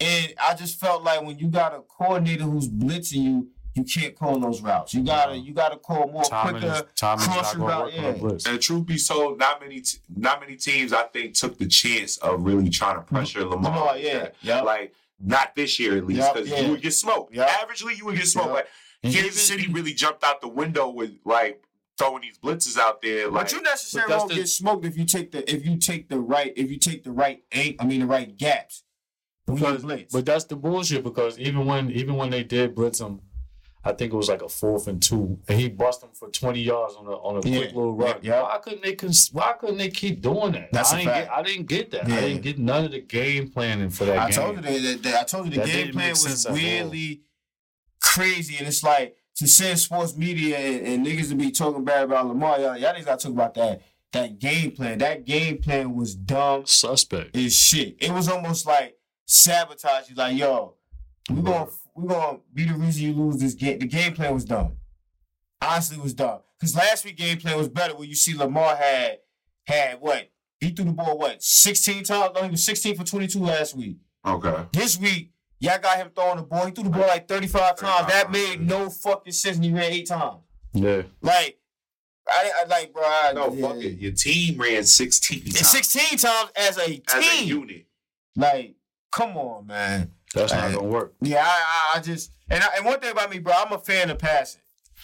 [0.00, 4.16] And I just felt like when you got a coordinator who's blitzing you, you can't
[4.16, 4.94] call those routes.
[4.94, 6.88] You gotta, you gotta call more Timing quicker.
[6.96, 8.52] timing is not crossing going route, yeah.
[8.52, 12.16] And truth be told, not many, t- not many teams I think took the chance
[12.16, 13.50] of really trying to pressure mm-hmm.
[13.50, 13.72] Lamar.
[13.72, 14.34] Lamar, like yeah, that.
[14.40, 14.62] yeah.
[14.62, 16.60] Like not this year at least, Yup, because yeah.
[16.60, 17.34] you would get smoked.
[17.34, 17.48] Yup.
[17.48, 18.48] Averagely, you would get smoked.
[18.48, 18.66] Yup.
[19.04, 21.62] Like Kansas City really jumped out the window with like
[22.00, 23.28] throwing these blitzes out there.
[23.30, 25.64] Like But you necessarily But that's won't the- get smoked if you take the if
[25.64, 28.82] you take the right if you take the right eight I mean the right gaps.
[29.46, 29.82] Because,
[30.12, 33.20] but that's the bullshit because even when even when they did blitz him,
[33.82, 36.60] I think it was like a fourth and two, and he bust him for twenty
[36.60, 37.56] yards on a on a Yeah.
[37.58, 38.18] quick little run.
[38.22, 38.42] Yeah.
[38.42, 38.94] Why couldn't they?
[38.94, 40.68] Cons- why couldn't they keep doing that?
[40.72, 41.26] That's I a didn't fact.
[41.30, 41.36] get.
[41.38, 42.08] I didn't get that.
[42.08, 42.16] Yeah.
[42.16, 44.34] I didn't get none of the game planning for that I game.
[44.40, 47.22] told you that, that, that- I told you the That game plan was sense weirdly
[48.00, 52.04] crazy, and it's like to send sports media and, and niggas to be talking bad
[52.04, 52.60] about Lamar.
[52.60, 53.80] Y'all, y'all niggas got to talk about that
[54.12, 54.98] that game plan.
[54.98, 57.34] That game plan was dumb Suspect.
[57.34, 57.96] as shit.
[58.00, 60.10] It was almost like sabotage.
[60.10, 60.74] You like, yo,
[61.30, 63.78] we gonna we gonna be the reason you lose this game.
[63.78, 64.72] The game plan was dumb.
[65.62, 66.40] Honestly, it was dumb.
[66.60, 67.96] Cause last week game plan was better.
[67.96, 69.20] When you see Lamar had
[69.64, 70.30] had what
[70.60, 72.32] he threw the ball what sixteen times.
[72.34, 73.96] No, he was sixteen for twenty two last week.
[74.26, 74.66] Okay.
[74.72, 75.30] This week,
[75.60, 76.66] y'all got him throwing the ball.
[76.66, 78.08] He threw the ball like 35 times.
[78.08, 79.56] That made no fucking sense.
[79.56, 80.38] And he ran eight times.
[80.72, 81.02] Yeah.
[81.22, 81.58] Like,
[82.28, 83.02] I, I like, bro.
[83.04, 83.68] I, No, yeah.
[83.68, 83.98] fuck it.
[83.98, 87.02] Your team ran 16 And times 16 times as a team.
[87.08, 87.86] as a unit.
[88.36, 88.74] like,
[89.12, 90.12] come on, man.
[90.34, 91.14] That's not gonna work.
[91.20, 91.48] Yeah, I,
[91.94, 94.18] I, I just and I, and one thing about me, bro, I'm a fan of
[94.20, 94.60] passing.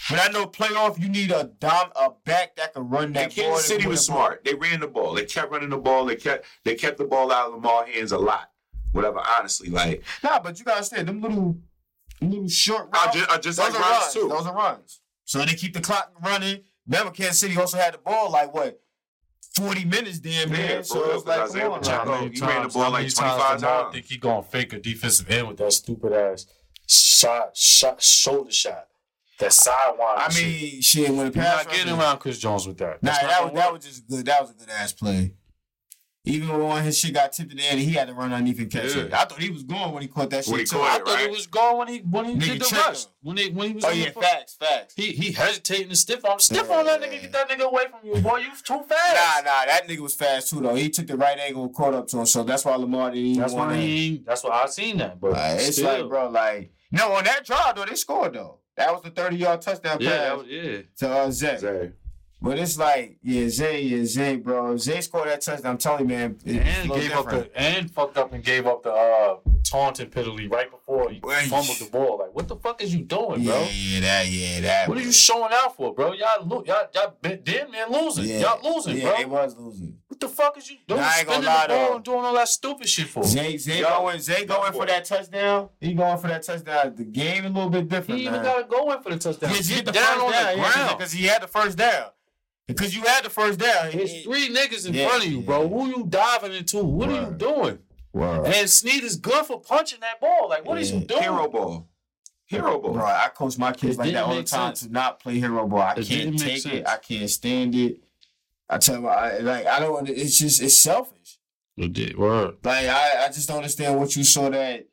[0.09, 3.45] But I know playoff, you need a dom a back that can run that ball.
[3.47, 4.19] Kansas and City was the ball.
[4.21, 4.45] smart.
[4.45, 5.15] They ran the ball.
[5.15, 6.05] They kept running the ball.
[6.05, 8.51] They kept they kept the ball out of Lamar's hands a lot.
[8.93, 9.69] Whatever, honestly.
[9.71, 11.57] Like Nah, but you gotta understand them little,
[12.21, 13.17] little short I routes.
[13.17, 14.13] just, I just those like are runs runs.
[14.15, 14.29] too.
[14.29, 15.01] Those are runs.
[15.25, 16.61] So they keep the clock running.
[16.87, 18.81] Remember, Kansas City also had the ball like what,
[19.55, 20.79] forty minutes, damn Yeah, man.
[20.79, 22.05] for so real, it's like, 'cause come on, Isiah now.
[22.05, 23.95] Pacheco- he ran the ball how like many 25 Lamar times.
[23.95, 26.47] think he gonna fake a defensive end with that stupid ass
[26.89, 28.87] shot, shot, shoulder shot,
[29.41, 29.99] that sidewind.
[29.99, 31.09] I mean, shit.
[31.09, 33.03] When the you're pass not getting around Chris Jones with that.
[33.03, 34.27] Nah, That's not that was that was just good.
[34.27, 35.35] That was a good ass play.
[36.29, 38.69] Even when his shit got tipped in the air, he had to run underneath and
[38.71, 39.03] catch Yeah.
[39.03, 39.13] it.
[39.15, 40.77] I thought he was going when he caught that shit When he too.
[40.77, 42.85] caught I it, thought he was gone when he when he Nigga did the tricked
[42.87, 43.05] rush.
[43.05, 43.11] him.
[43.23, 44.95] When he when he was Oh on yeah, the- facts, facts.
[44.97, 46.41] He he hesitating to stiff arm.
[46.41, 47.21] Stiff on that nigga.
[47.23, 48.39] Get that nigga away from you, boy.
[48.39, 49.45] You too fast.
[49.45, 50.75] Nah, nah, that nigga was fast too though.
[50.75, 53.25] He took the right angle and caught up to him, so that's why Lamar didn't
[53.27, 54.15] even That's want why he.
[54.17, 55.21] ain't- That's why I seen that.
[55.21, 58.59] But Like, it's like, bro, like no, on that drive though, they scored though.
[58.77, 60.79] That was the thirty yard touchdown Yeah, pass that was, yeah.
[60.99, 61.57] to uh, Zay.
[61.59, 61.93] Zay.
[62.47, 64.77] But it's like, yeah, Zay, yeah, Zay, bro.
[64.77, 65.73] Zay scored that touchdown.
[65.73, 68.93] I'm telling you, man, And gave up the and fucked up and gave up the
[68.93, 72.19] uh taunting penalty right before he Well, fumbled the ball.
[72.21, 73.67] Like, what the fuck is you doing, bro?
[73.73, 74.89] yeah, that, yeah, that.
[74.89, 76.13] What are you showing out for, bro?
[76.13, 78.27] Y'all, lo- y'all, y'all been damn near losing.
[78.27, 78.41] Yeah.
[78.43, 79.17] Y'all losing, Yeah, bro.
[79.17, 79.97] they was losing.
[80.07, 81.01] What the fuck is you doing?
[81.01, 81.95] Nah, I ain't gonna Spinning lie, the ball though.
[81.97, 83.25] and doing all that stupid shit for?
[83.25, 85.69] Zay, Zay Yo, going, Zay going for that touchdown.
[85.81, 86.95] He going for that touchdown.
[86.95, 88.35] The game a little bit different, He man.
[88.37, 89.51] even gotta go in for the touchdown.
[89.51, 90.99] He Get had the down first on down, the yeah, ground.
[90.99, 92.05] because he had the first down.
[92.67, 93.91] Because you had the first down.
[93.93, 95.69] There's It- three niggas in Yeah, front of you, bro.
[95.69, 96.79] Who you diving into?
[96.85, 97.79] What are you doing?
[98.13, 98.47] Word.
[98.47, 100.49] And Sneed is good for punching that ball.
[100.49, 100.99] Like, what is Yeah.
[100.99, 101.23] you doing?
[101.23, 101.89] Hero ball.
[102.47, 102.93] Hero ball.
[102.95, 104.81] Bro, I coach my kids It like that all the time sense.
[104.87, 105.81] to not play hero ball.
[105.81, 106.89] I It can't didn't make take it.
[106.89, 108.01] I can't stand it.
[108.69, 110.09] I tell you, I, like I don't.
[110.09, 111.39] It's just it's selfish.
[111.77, 112.17] It did.
[112.19, 112.57] Word.
[112.65, 114.87] Like I, I just don't understand what you saw that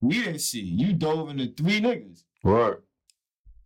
[0.00, 0.60] we didn't see.
[0.60, 2.82] You dove into three niggas Word.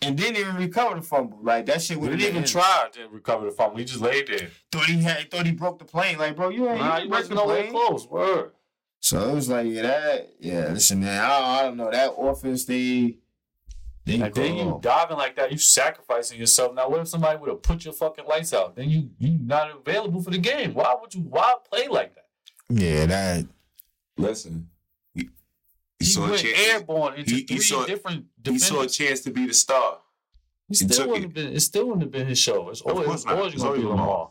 [0.06, 1.38] And didn't even recover the fumble.
[1.42, 1.98] Like that shit.
[1.98, 3.76] We would didn't even try to recover the fumble.
[3.76, 4.48] We just laid there.
[4.70, 5.30] Thought he had.
[5.30, 6.18] Thought he broke the plane.
[6.18, 6.80] Like bro, you ain't.
[6.80, 7.70] Nah, you he break wasn't the plane.
[7.70, 8.06] close.
[8.06, 8.52] Word.
[9.00, 10.30] So it was like yeah, that.
[10.40, 11.20] Yeah, listen, man.
[11.22, 12.64] I, I don't know that offense.
[12.64, 13.18] They.
[14.06, 16.74] They And then you diving like that, you sacrificing yourself.
[16.74, 18.76] Now, what if somebody would have put your fucking lights out?
[18.76, 20.74] Then you you not available for the game.
[20.74, 21.22] Why would you?
[21.22, 22.26] Why play like that?
[22.68, 23.46] Yeah, that.
[24.18, 24.68] Listen.
[25.98, 26.58] He, he He, saw a went chance.
[26.68, 29.98] airborne into he- he three saw- different He saw a chance to be the star.
[30.68, 31.52] He still wouldn't have been.
[31.52, 32.68] It still wouldn't have been his show.
[32.70, 34.30] It's always, it's always It's gonna be always Lamar.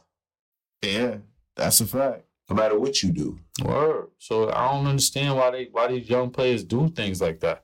[0.82, 1.18] Yeah,
[1.56, 2.24] that's a fact.
[2.50, 3.40] No matter what you do.
[3.64, 4.08] Word.
[4.18, 7.64] So I don't understand why they why these young players do things like that.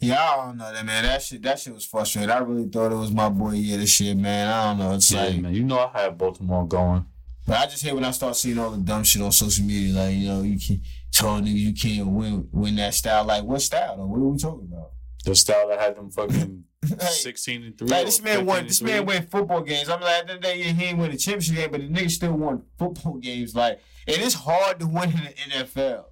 [0.00, 1.04] Yeah, I don't know that man.
[1.04, 2.30] That shit, that shit was frustrating.
[2.30, 3.52] I really thought it was my boy.
[3.52, 4.48] Yeah, this shit, man.
[4.48, 4.94] I don't know.
[4.94, 5.54] It's Yeah, like, man.
[5.54, 7.04] You know I had Baltimore going.
[7.46, 9.94] but I just hate when I start seeing all the dumb shit on social media.
[9.94, 10.82] Like, you know, you can
[11.12, 13.24] told niggas you can't win win that style.
[13.24, 13.96] Like, what style?
[13.96, 14.06] Though?
[14.06, 14.92] What are we talking about?
[15.24, 17.88] The style that had them fucking Like, sixteen and three.
[17.88, 18.66] like this man won.
[18.66, 19.88] This man win football games.
[19.90, 21.80] I'm like, at the end of the day, he ain't win the championship game, but
[21.82, 23.54] the nigga still won football games.
[23.54, 26.04] Like, and it's hard to win in the NFL.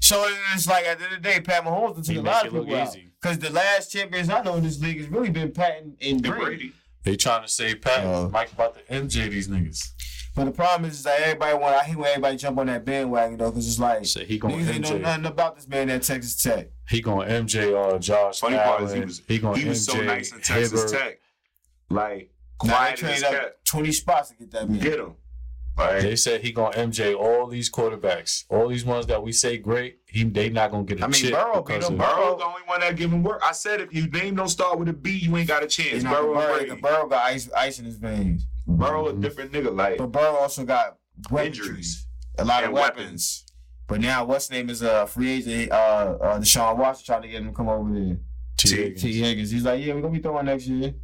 [0.00, 0.22] So
[0.54, 2.46] it's like at the end of the day, Pat Mahomes took He a make lot
[2.46, 2.96] of look people out.
[3.22, 6.12] Because the last champions I know in this league has really been Pat and, and
[6.16, 6.44] And Brady.
[6.44, 6.72] Brady.
[7.04, 9.92] They trying to say Pat Uh, Mike about to MJ these niggas.
[10.34, 11.74] But the problem is, is that everybody want.
[11.76, 14.54] I hate when everybody jump on that bandwagon though, because it's like Say he going
[14.58, 16.68] niggas ain't know nothing about this man at Texas Tech.
[16.88, 18.84] He going MJ uh Josh Funny part Allen.
[18.86, 20.90] is he was he going he was MJ, so nice in Texas Hibbert.
[21.00, 21.18] Tech.
[21.90, 22.30] Like
[22.64, 23.34] Now quiet as traded cat.
[23.44, 24.78] up twenty spots to get that man.
[24.80, 25.14] Get him.
[25.76, 29.56] Like They said he gonna MJ all these quarterbacks, all these ones that we say
[29.58, 29.98] great.
[30.06, 31.96] He they not gonna get a I mean, chip Burrow beat because him.
[31.98, 33.40] Burrow- Burrow's the only one that give him work.
[33.44, 35.90] I said if your name don't start with a B, you ain't got a chance.
[35.90, 39.22] He's not Burrow, Burrow, the Burrow got ice, ice in his veins, Burrow a Mhm.
[39.22, 39.74] different nigga.
[39.76, 40.98] Like but Burrow also got
[41.30, 42.06] weaponry, injuries
[42.38, 42.96] a lot of weapons.
[42.98, 43.44] weapons.
[43.88, 45.70] But now, what's name is a free agent?
[45.72, 45.74] Uh,
[46.20, 48.16] uh, Deshaun Watson trying to get him to come over there.
[48.56, 48.68] T.
[48.68, 49.02] T- Higgins.
[49.02, 49.50] Tee Higgins.
[49.50, 50.94] He's like, yeah, we're gonna be throwing next year.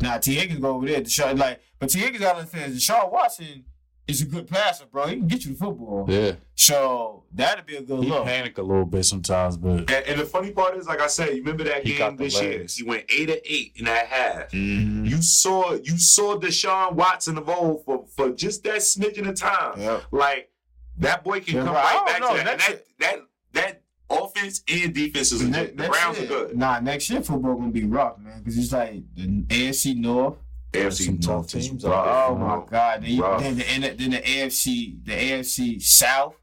[0.00, 1.00] Nah, Tee Higgins go over there.
[1.02, 2.72] Deshaun, like, but Tee Higgins got understand.
[2.74, 3.64] Deshaun Watson
[4.12, 5.06] is a good passer, bro.
[5.08, 6.06] He can get you the football.
[6.08, 8.24] Yeah, So that'd be a good he look.
[8.24, 11.30] panic a little bit sometimes, but And, and the funny part is, like I said,
[11.30, 12.66] you remember that He game the this year?
[12.68, 14.50] He went eight to eight in that half.
[14.52, 15.06] Mm-hmm.
[15.06, 19.80] You saw you saw Deshaun Watson of old for, for just that smidgen of time.
[19.80, 20.02] Yep.
[20.12, 20.50] Like
[20.98, 22.36] that boy can Yeah, come bro, right back know.
[22.36, 22.48] to that.
[22.52, 23.18] And that that
[23.52, 25.76] that offense and defense is Ne- legit.
[25.76, 26.56] The next Browns year- are good.
[26.56, 30.36] Nah, next year football gonna be rough, man, because it's like the AFC North.
[30.72, 32.06] AFC some tough North is teams rough.
[32.30, 33.02] Oh my God!
[33.02, 36.34] Then, you, then, the, then, the, then AFC, the AFC South,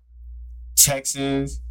[0.75, 1.61] Texans,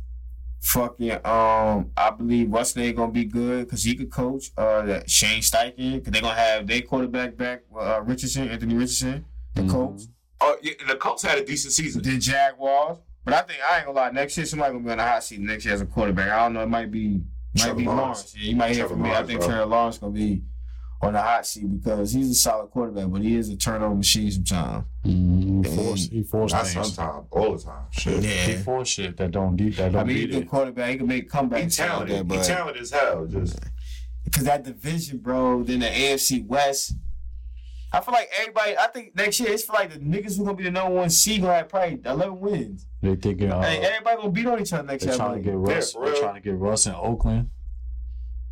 [0.61, 4.50] fucking um, I believe what's name gonna be good because he could coach.
[4.56, 9.24] Uh, that Shane Steichen because they're gonna have their quarterback back, uh, Richardson, Anthony Richardson,
[9.54, 9.70] the Mhm.
[9.70, 10.02] coach.
[10.40, 12.02] Oh, yeah, the Colts had a decent season.
[12.02, 14.11] The Jaguars, but I think I ain't gonna lie.
[14.11, 16.30] Next year, somebody gonna be on the hot seat next year as a quarterback.
[16.30, 16.62] I don't know.
[16.62, 17.22] It might be
[17.54, 18.00] might Trevor be Lawrence.
[18.02, 18.34] Lawrence.
[18.36, 19.11] Yeah, you might hear Trevor from me.
[19.11, 19.48] I think bro.
[19.48, 20.42] Trevor Lawrence gonna be
[21.01, 24.30] on the hot seat because he's a solid quarterback, but he is a turnover machine
[24.30, 24.84] sometimes.
[25.05, 26.94] Mhm, he forced he forced Not things.
[26.94, 27.84] sometimes, all the time.
[27.90, 28.24] Shit.
[28.24, 30.49] He forced shit that don't de- that I don't mean, he's a good it.
[30.49, 30.90] quarterback.
[30.90, 31.62] He can make comebacks.
[31.62, 32.28] He's like talented.
[32.28, 33.26] that, He's but talented as hell.
[33.26, 33.59] Just
[34.24, 36.94] because that division, bro, then the AFC West.
[37.90, 38.76] I feel like everybody.
[38.76, 41.09] I think next year it's for like the niggas who gonna be the number one
[41.09, 42.86] seed gonna have probably eleven wins.
[43.01, 45.18] They thinking uh, Hey, everybody gonna beat on each other next they're year.
[45.24, 45.92] Trying to get Russ.
[45.92, 47.49] for they're trying to get Russ in Oakland.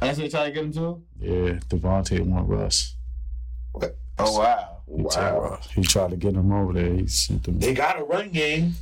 [0.01, 1.03] That's what they trying to get him to.
[1.19, 2.97] Yeah, Davante want Russ.
[4.19, 4.83] Oh wow.
[4.87, 6.93] He, tried, he tried to get him over there.
[6.95, 7.59] He sent him.
[7.59, 8.75] They got a run game.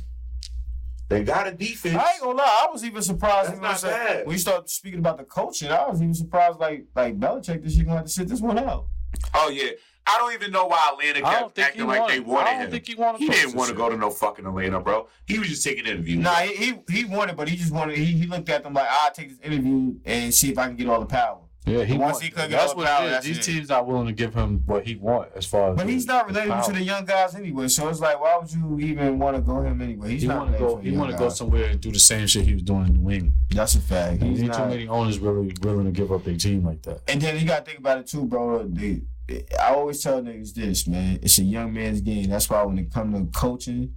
[1.09, 1.95] They got a defense.
[1.95, 4.17] I ain't gonna lie, I was even surprised That's you know what I'm not saying?
[4.17, 4.25] bad.
[4.25, 5.69] when you start speaking about the coaching.
[5.69, 8.57] I was even surprised like like Belichick this year gonna have to sit this one
[8.57, 8.87] out.
[9.33, 9.71] Oh yeah.
[10.07, 12.15] I don't even know why Atlanta kept acting like wanted.
[12.15, 12.71] they wanted I don't him.
[12.71, 13.19] think he wanted.
[13.21, 15.07] he didn't want to go to no fucking Atlanta, bro.
[15.25, 16.19] He was just taking interviews.
[16.19, 16.55] Nah, he
[16.89, 17.97] he, he wanted, but he just wanted.
[17.97, 20.75] He, he looked at them like, I'll take this interview and see if I can
[20.75, 21.39] get all the power.
[21.67, 22.19] Yeah, he wants.
[22.19, 23.11] he couldn't get That's all what power, it is.
[23.13, 23.41] that's These it.
[23.41, 25.77] teams not willing to give him what he want as far as.
[25.77, 27.67] But the- he's not related to the young guys anyway.
[27.69, 30.11] So it's like, why would you even want to go him anyway?
[30.11, 30.75] He's He not want to go.
[30.77, 33.09] He want to go somewhere and do the same shit he was doing in New
[33.09, 33.33] England.
[33.49, 34.21] That's a fact.
[34.21, 34.57] He's He's ain't not.
[34.65, 37.01] too many owners really willing to give up their team like that.
[37.07, 38.67] And then you gotta think about it too, bro.
[38.67, 41.19] The, I always tell niggas this, man.
[41.21, 42.29] It's a young man's game.
[42.29, 43.93] That's why when it comes to coaching,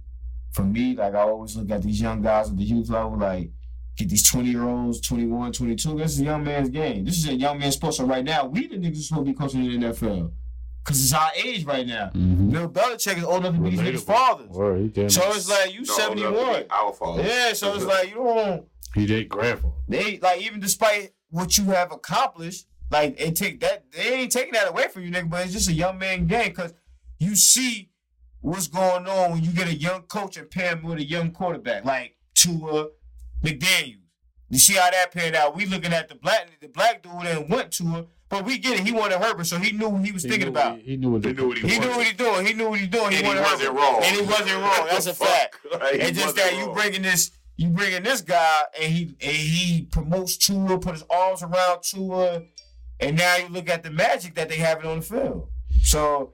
[0.51, 3.51] for me, like I always look at these young guys at the youth level, like
[3.95, 5.97] get these 20 year olds, 21, 22.
[5.97, 7.05] This is a young man's game.
[7.05, 7.93] This is a young man's sport.
[7.93, 10.31] So right now, we the niggas supposed to be coaching in the NFL.
[10.85, 12.09] Cause it's our age right now.
[12.15, 12.49] Mm-hmm.
[12.49, 14.49] Bill Belichick is old enough to be these niggas' fathers.
[14.49, 16.33] Word, he damn So it's like you No, 71.
[16.33, 17.21] no, Our fault.
[17.23, 18.65] Yeah, so it's like you don't
[18.95, 19.75] he did grandfather.
[19.87, 24.53] they like even despite what you have accomplished, like it take that they ain't taking
[24.53, 25.29] that away from you, nigga.
[25.29, 26.73] But it's just a young man game because
[27.19, 27.89] you see
[28.41, 31.31] what's going on when you get a young coach and pair him with a young
[31.31, 32.87] quarterback like Tua
[33.43, 33.95] McDaniels.
[34.49, 35.55] You see how that panned out.
[35.55, 38.79] We looking at the black the black dude and went to her, but we get
[38.79, 38.85] it.
[38.85, 40.77] He wanted Herbert, so he knew what he was He thinking about.
[40.79, 42.45] he, he knew what He the- knew what he, He knew what he doing.
[42.47, 43.11] He knew what he doing.
[43.11, 43.79] He and he wanted wasn't Herbert.
[43.79, 44.01] wrong.
[44.03, 44.87] And he wasn't wrong.
[44.89, 45.57] That's a fact.
[45.71, 49.03] Like, he It's just wasn't that you bringing this, you bringing this guy, and he
[49.21, 52.41] and he promotes Tua, put his arms around Tua,
[52.99, 55.49] and now you look at the magic that they have it on the field.
[55.81, 56.33] So,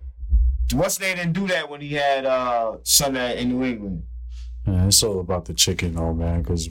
[0.73, 4.03] what's they didn't do that when he had uh Sunday in New England?
[4.65, 6.41] Man, it's all about the chicken, though, man.
[6.41, 6.69] Because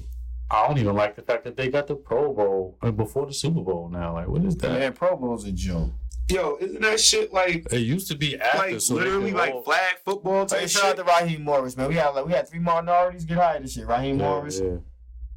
[0.51, 3.33] I don't even like the fact that they got the Pro Bowl uh, before the
[3.33, 3.89] Super Bowl.
[3.89, 4.73] Now, like, what is that?
[4.73, 5.91] Man, Pro Bowl's a joke.
[6.31, 9.63] Yo, isn't that shit like It used to be after, like so literally like all-
[9.63, 11.07] flag football Hey, type shout out shit?
[11.07, 11.89] to Raheem Morris, man.
[11.89, 13.87] We had like we had three minorities get hired this year.
[13.87, 14.77] Raheem Yeah, Morris, yeah,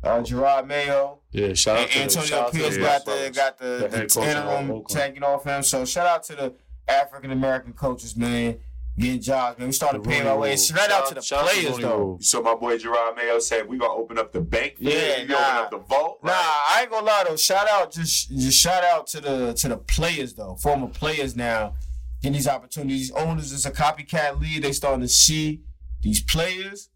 [0.04, 1.54] uh, Gerard Mayo, yeah.
[1.54, 4.14] Shout out and to Antonio shout to Pierce got the got the, The the, head
[4.14, 4.88] coach of interim Oakland.
[4.90, 5.64] taking off him.
[5.64, 6.54] So shout out to the
[6.88, 8.58] African American coaches, man,
[8.98, 9.68] getting jobs, man.
[9.68, 10.50] We started paying our way.
[10.50, 10.58] Rule.
[10.58, 12.18] Shout out to the Shout players Rooney though.
[12.22, 14.78] So my boy Gerard Mayo said we gonna open up the bank.
[14.78, 15.28] for Yeah, you.
[15.28, 15.40] We nah.
[15.40, 16.20] open up the vault.
[16.24, 17.36] Nah, I ain't gonna lie though.
[17.36, 21.74] Shout out, just just shout out to the to the players though, former players now
[22.22, 23.12] getting these opportunities.
[23.12, 24.62] Owners is a copycat league.
[24.64, 25.62] They starting to see
[26.02, 26.90] these players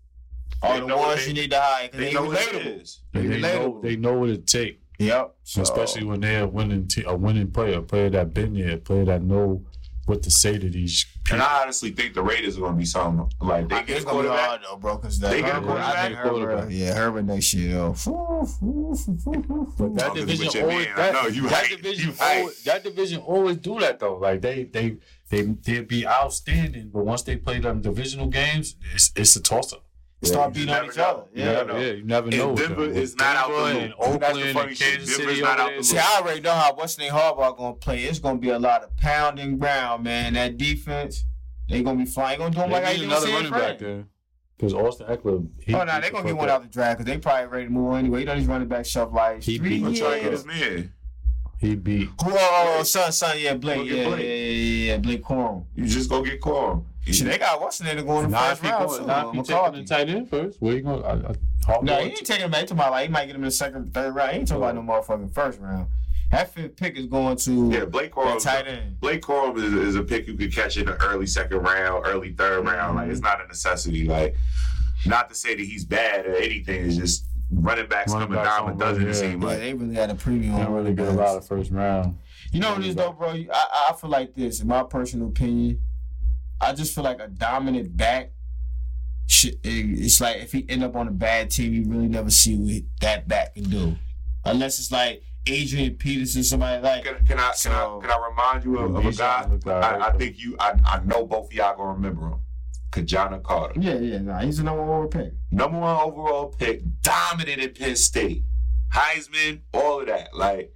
[0.64, 2.98] are They the ones they- you need to hire They they, know what it relatable.
[3.14, 5.36] They they know they know what it take, Yep.
[5.44, 8.72] So, especially when they're a winning te- a winning player, a player that been there,
[8.76, 9.66] a player that know
[10.06, 11.36] what to say to these people.
[11.36, 14.06] And I honestly think the Raiders are gonna be something like they I- get a
[14.06, 14.48] gonna be quarterback.
[14.50, 14.98] hard though, bro.
[14.98, 16.08] Because They get a Herbert, I quarterback?
[16.08, 17.96] think Herbert, yeah, Herbert next year though.
[19.78, 21.78] But that division always man, that, know you that hype.
[21.78, 22.38] division You hype.
[22.40, 24.18] always, that division always do that though.
[24.18, 24.98] Like they they
[25.30, 29.74] they they'd be outstanding, but once they play them divisional games, it's it's a toss
[29.74, 29.84] up.
[30.24, 31.04] Start you beating on each know.
[31.04, 31.24] other.
[31.34, 31.64] You Yeah.
[31.64, 31.78] know.
[31.78, 32.50] yeah, you never And know.
[32.50, 33.82] with Denver is not out the Denver loop.
[33.82, 33.92] and
[34.22, 34.78] That's the Oakland and.
[34.80, 35.78] Kansas City not out there.
[35.80, 35.98] the See.
[35.98, 38.04] I already know how What's name Harbaugh gonna play.
[38.04, 40.34] It's gonna be a lot of pounding ground, man.
[40.34, 41.26] That defense,
[41.70, 42.38] they gonna be flying.
[42.40, 44.06] Gonna do them like They I need do another San running back there.
[44.58, 46.56] Because Austin Ekeler, he Oh no, beat they the gonna get fuck one up.
[46.58, 48.20] out the draft because they probably ready to move anyway.
[48.20, 50.00] You know these running back shelf like He three beat- I'm years.
[50.00, 50.94] trying to get his man.
[51.58, 52.10] He beat.
[52.24, 52.32] Who?
[52.32, 55.66] Oh, oh, oh son, son, yeah, Blake, Go get yeah, yeah, yeah, yeah, Blake Corum.
[55.76, 56.84] You just go get Corum.
[57.06, 58.88] Shit, they got what's the name to go in the Now first if he round
[58.88, 59.08] going, too.
[59.08, 61.04] now if he taking the tight end first, where you going?
[61.04, 61.36] I, I,
[61.66, 62.62] Hawk No, going he ain't taking him back.
[62.62, 64.32] He talking about like he might get him in the second, third round.
[64.34, 65.88] He ain't talking about no motherfucking first round.
[66.32, 68.42] That fifth pick is going to Yeah, Blake that Corum.
[68.42, 69.00] tight end.
[69.02, 72.34] Blake Corum is, is a pick you could catch in the early second round, early
[72.34, 72.96] third round.
[72.96, 73.12] Like mm-hmm.
[73.12, 74.06] it's not a necessity.
[74.06, 74.36] Like
[75.06, 76.86] not to say that he's bad or anything.
[76.86, 79.14] It's just running backs Running come a backs dime a don't It yeah.
[79.14, 81.46] seem Yeah, like they really had a premium Don't really running get a lot of
[81.46, 82.18] first round.
[82.54, 83.30] You know what it is though, bro?
[83.30, 85.80] I, I feel like this, in my personal opinion.
[86.62, 88.32] I just feel like a dominant back.
[89.44, 92.84] It's like if he end up on a bad team, you really never see what
[93.00, 93.96] that back can do,
[94.46, 97.04] unless it's like Adrian Peterson, somebody like.
[97.06, 99.48] Can, can I can I can I remind you of, of a He's guy?
[99.48, 100.56] look all right, I, I think you.
[100.60, 102.40] I, I know both of y'all gonna remember him.
[102.92, 105.32] Ki-Jana Carter, Yeah, yeah, nah, he's the number one overall pick.
[105.50, 108.44] number one overall pick, dominant at Penn State,
[108.94, 110.36] Heisman, all of that.
[110.36, 110.76] Like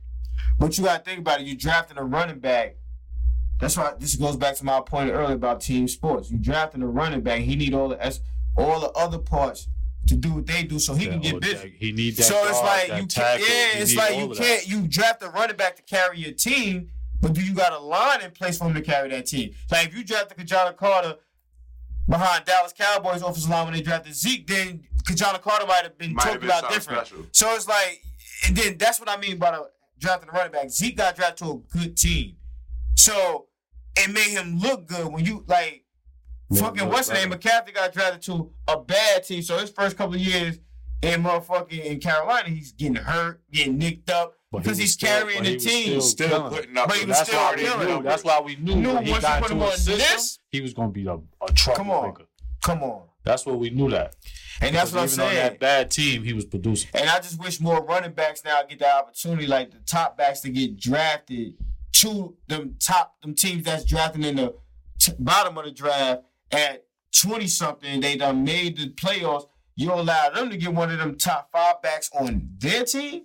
[0.58, 1.48] But you gotta think about it.
[1.48, 2.78] You're drafting a running back.
[3.60, 6.30] That's why this goes back to my point earlier about team sports.
[6.30, 7.42] You drafting a running back.
[7.42, 8.20] He need all the es-
[8.58, 9.68] all the other parts
[10.08, 11.54] to do what they do, so he can get busy.
[11.56, 12.24] that- He need that.
[12.24, 13.40] So it's like you can't.
[13.42, 14.68] Yeah, it's like you can't.
[14.68, 16.90] You draft a running back to carry your team,
[17.22, 19.54] but do you got a line in place for him to carry that team?
[19.72, 21.16] Like if you drafted Ki-Jana Carter
[22.08, 26.14] behind Dallas Cowboys offensive line when they drafted Zeke, then Ki-Jana Carter might have been
[26.14, 27.08] might talked about different.
[27.08, 27.26] special.
[27.32, 28.02] So it's like,
[28.48, 30.70] and then that's what I mean by the drafting a running back.
[30.70, 32.36] Zeke got drafted to a good team,
[33.06, 33.46] so
[33.98, 35.84] it made him look good when you like.
[36.50, 37.30] Made him fucking what's the name?
[37.32, 39.42] McCaffrey got drafted to a bad team.
[39.42, 40.60] So his first couple of years
[41.02, 45.10] in motherfucking in Carolina, he's getting hurt, getting nicked up But he because he's still-
[45.10, 46.02] carrying the he team.
[46.02, 46.88] still Still putting up.
[46.88, 48.04] But he was That's still why killing knew.
[48.04, 50.90] That's why we knew Knew when he got into a system, this- he was going
[50.90, 52.08] to be a, a trouble Come on.
[52.10, 52.26] maker.
[52.64, 54.16] Come on, That's what we knew that.
[54.62, 56.90] and that's what I'm Because even on that bad team, he was producing.
[56.96, 60.40] And I just wish more running backs now get the opportunity, like the top backs,
[60.42, 61.54] to get drafted
[62.06, 64.56] to them top them teams that's drafting in the
[65.00, 68.00] t- bottom of the draft at twenty something.
[68.02, 69.48] They done made the playoffs.
[69.76, 73.24] You allow them to get one of them top five backs on their team.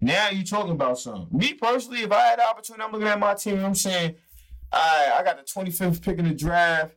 [0.00, 1.28] Now you talking about something.
[1.30, 4.16] Me personally, if I had the opportunity, I'm looking at my team I'm saying,
[4.72, 6.94] all right, I got the 25th pick in the draft.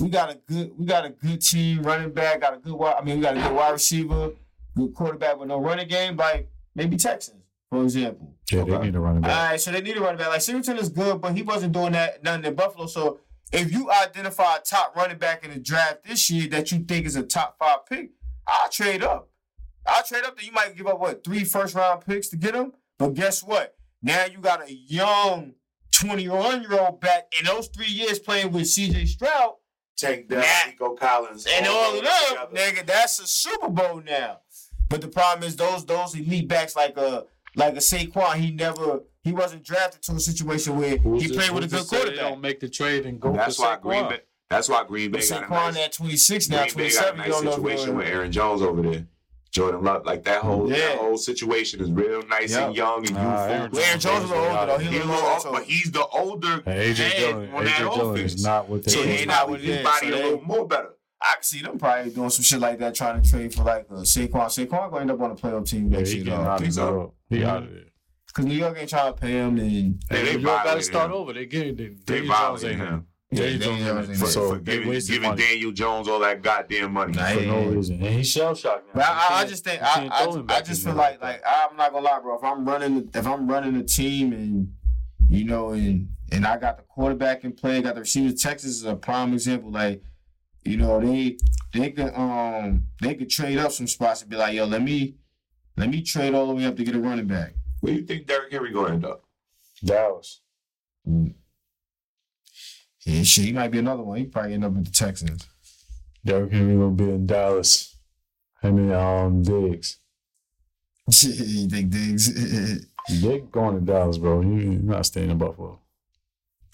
[0.00, 2.96] We got a good, we got a good team, running back, got a good wide.
[2.98, 4.30] I mean, we got a good wide receiver,
[4.76, 7.35] good quarterback with no running game, like maybe Texans,
[7.70, 8.34] for example.
[8.50, 9.30] Yeah, they need to run it back.
[9.36, 10.28] All right, so they need a running back.
[10.28, 12.86] Like Singleton is good, but he wasn't doing that nothing in Buffalo.
[12.86, 13.20] So
[13.52, 17.06] if you identify a top running back in the draft this year that you think
[17.06, 18.10] is a top five pick,
[18.46, 19.30] I'll trade up.
[19.86, 20.36] I'll trade up.
[20.36, 22.72] Then you might give up what three first round picks to get him.
[22.98, 23.76] But guess what?
[24.02, 25.54] Now you got a young
[25.92, 29.54] 21 year old back in those three years playing with CJ Stroud
[29.96, 32.82] Tank down, Nico Collins, and all of them, together.
[32.82, 32.86] nigga.
[32.86, 34.40] That's a Super Bowl now.
[34.88, 37.24] But the problem is those those elite backs like a
[37.56, 41.34] like a Saquon, he never he wasn't drafted to a situation where Who's he to-
[41.34, 42.30] played with a good say They quarterback.
[42.30, 43.82] don't make the trade and go That's for why Saquon.
[43.82, 44.20] Green Bay.
[44.48, 47.08] That's why Green Bay But got a Saquon nice, at 26 now, Green Bay got
[47.08, 47.18] a 27.
[47.18, 49.06] Nice don't know if situation with Aaron Jones over there.
[49.50, 50.76] Jordan Love, like that whole Yeah.
[50.90, 52.66] that whole situation is real nice Yep.
[52.66, 53.54] and young and Nah, youthful.
[53.54, 54.78] Aaron Aaron Jones is older though.
[54.78, 55.46] He He's a a little little older.
[55.48, 58.34] old, but he's the older Hey, AJ head Dillon, on that AJ Dillon offense.
[58.34, 60.68] is not what they So he's not not what his body So a little more
[60.68, 60.90] better.
[61.20, 63.86] I can see them probably doing some shit like that, trying to trade for like
[63.90, 64.30] a Saquon.
[64.46, 66.50] Saquon gonna end up on a playoff team Yeah, next he year getting though.
[66.50, 67.14] out think so.
[67.30, 67.82] He out of there.
[68.26, 69.58] Because New York ain't trying to pay him.
[69.58, 69.70] And
[70.10, 71.16] Yeah, they New York got to start him.
[71.16, 71.32] over.
[71.32, 74.10] They get they, They Daniel Jones violated ain't him Yeah, Daniel Daniel Jones Jones ain't
[74.10, 74.26] ain't for.
[74.26, 75.36] So for giving, giving.
[75.36, 77.12] Daniel Jones all that goddamn money.
[77.14, 77.94] Nah, for no reason.
[78.02, 78.92] And he's shell shocked now.
[79.00, 81.92] But I, I just think you I, I, I just feel like like I'm not
[81.92, 82.36] gonna lie, bro.
[82.36, 84.70] If I'm running if I'm running a team and
[85.30, 88.42] you know and and I got the quarterback in play, got the receivers.
[88.42, 89.70] Texas is a prime example.
[89.70, 90.02] Like
[90.66, 91.36] you know they
[91.72, 95.16] they could um they could trade up some spots and be like, yo, let me
[95.76, 97.54] let me trade all the way up to get a running back.
[97.80, 99.24] Where do you think Derrick Henry going to end up?
[99.84, 100.40] Dallas.
[103.04, 104.18] Yeah, shit, he might be another one.
[104.18, 105.46] He probably end up with the Texans.
[106.24, 107.96] Derrick Henry gonna be in Dallas.
[108.62, 109.98] Him and um Diggs.
[111.22, 112.86] you think Diggs?
[113.20, 114.40] Dick going to Dallas, bro.
[114.40, 115.78] You- not staying in Buffalo.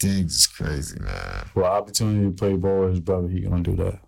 [0.02, 1.44] Diggs is crazy, man.
[1.54, 4.00] For opportunity to play ball with his brother, he gonna do that.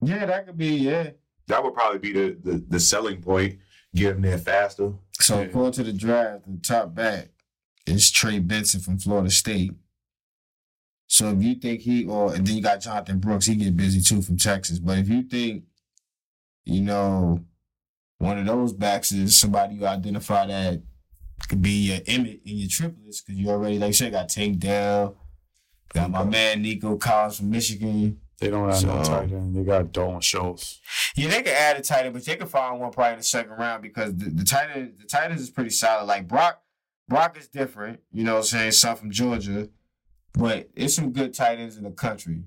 [0.00, 0.76] Yeah, that could be.
[0.76, 1.10] Yeah.
[1.48, 3.58] That would probably be the, the, the selling point.
[3.94, 4.92] Get him there faster.
[5.20, 5.46] So Yeah.
[5.46, 7.30] according to the draft, the top back
[7.86, 9.72] is Trey Benson from Florida State.
[11.08, 14.00] So if you think he or and then you got Jonathan Brooks, he get busy
[14.00, 14.78] too from Texas.
[14.78, 15.64] But if you think,
[16.66, 17.44] you know,
[18.18, 20.82] one of those backs is somebody you identify that
[21.46, 24.58] could be your Emmitt and your triplets, because you already, like I said, got Tank
[24.58, 25.16] Dell,
[25.94, 28.20] got my man Nico Collins from Michigan.
[28.40, 29.56] They don't have no So- tight end.
[29.56, 30.80] They got Dalton Schultz.
[31.16, 33.24] Yeah, they could add a tight end, but they could find one probably in the
[33.24, 36.06] second round because the, the tight end, the tight ends is pretty solid.
[36.06, 36.62] Like Brock,
[37.08, 38.72] Brock is different, you know what I'm saying?
[38.72, 39.68] Son from Georgia.
[40.34, 42.44] But it's some good tight ends in the country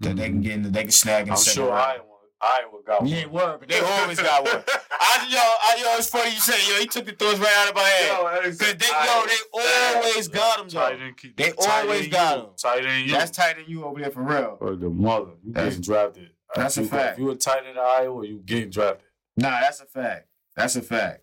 [0.00, 0.42] that they can mm-hmm.
[0.42, 2.00] get in, the, they can snag in the I'm second sure round.
[2.00, 2.13] Iowa,
[2.44, 3.10] Iowa got one.
[3.10, 4.62] Yeah, word, but they always got one.
[5.00, 7.68] I, yo, I, yo, it's funny you say, yo, he took the thoughts right out
[7.70, 8.42] of my head.
[8.44, 11.10] Cause they, yo, they always got him, Tight though.
[11.16, 12.42] keep- They always got you.
[12.44, 12.50] him.
[12.56, 13.12] Tight end, you.
[13.12, 14.58] That's tight than you over there for real.
[14.60, 15.32] or the mother.
[15.42, 16.30] You That's- getting drafted.
[16.54, 17.12] that's If a you- fact.
[17.18, 19.06] If you a tight end in Iowa, you getting drafted.
[19.36, 20.28] Nah, that's a fact.
[20.56, 21.22] That's a fact.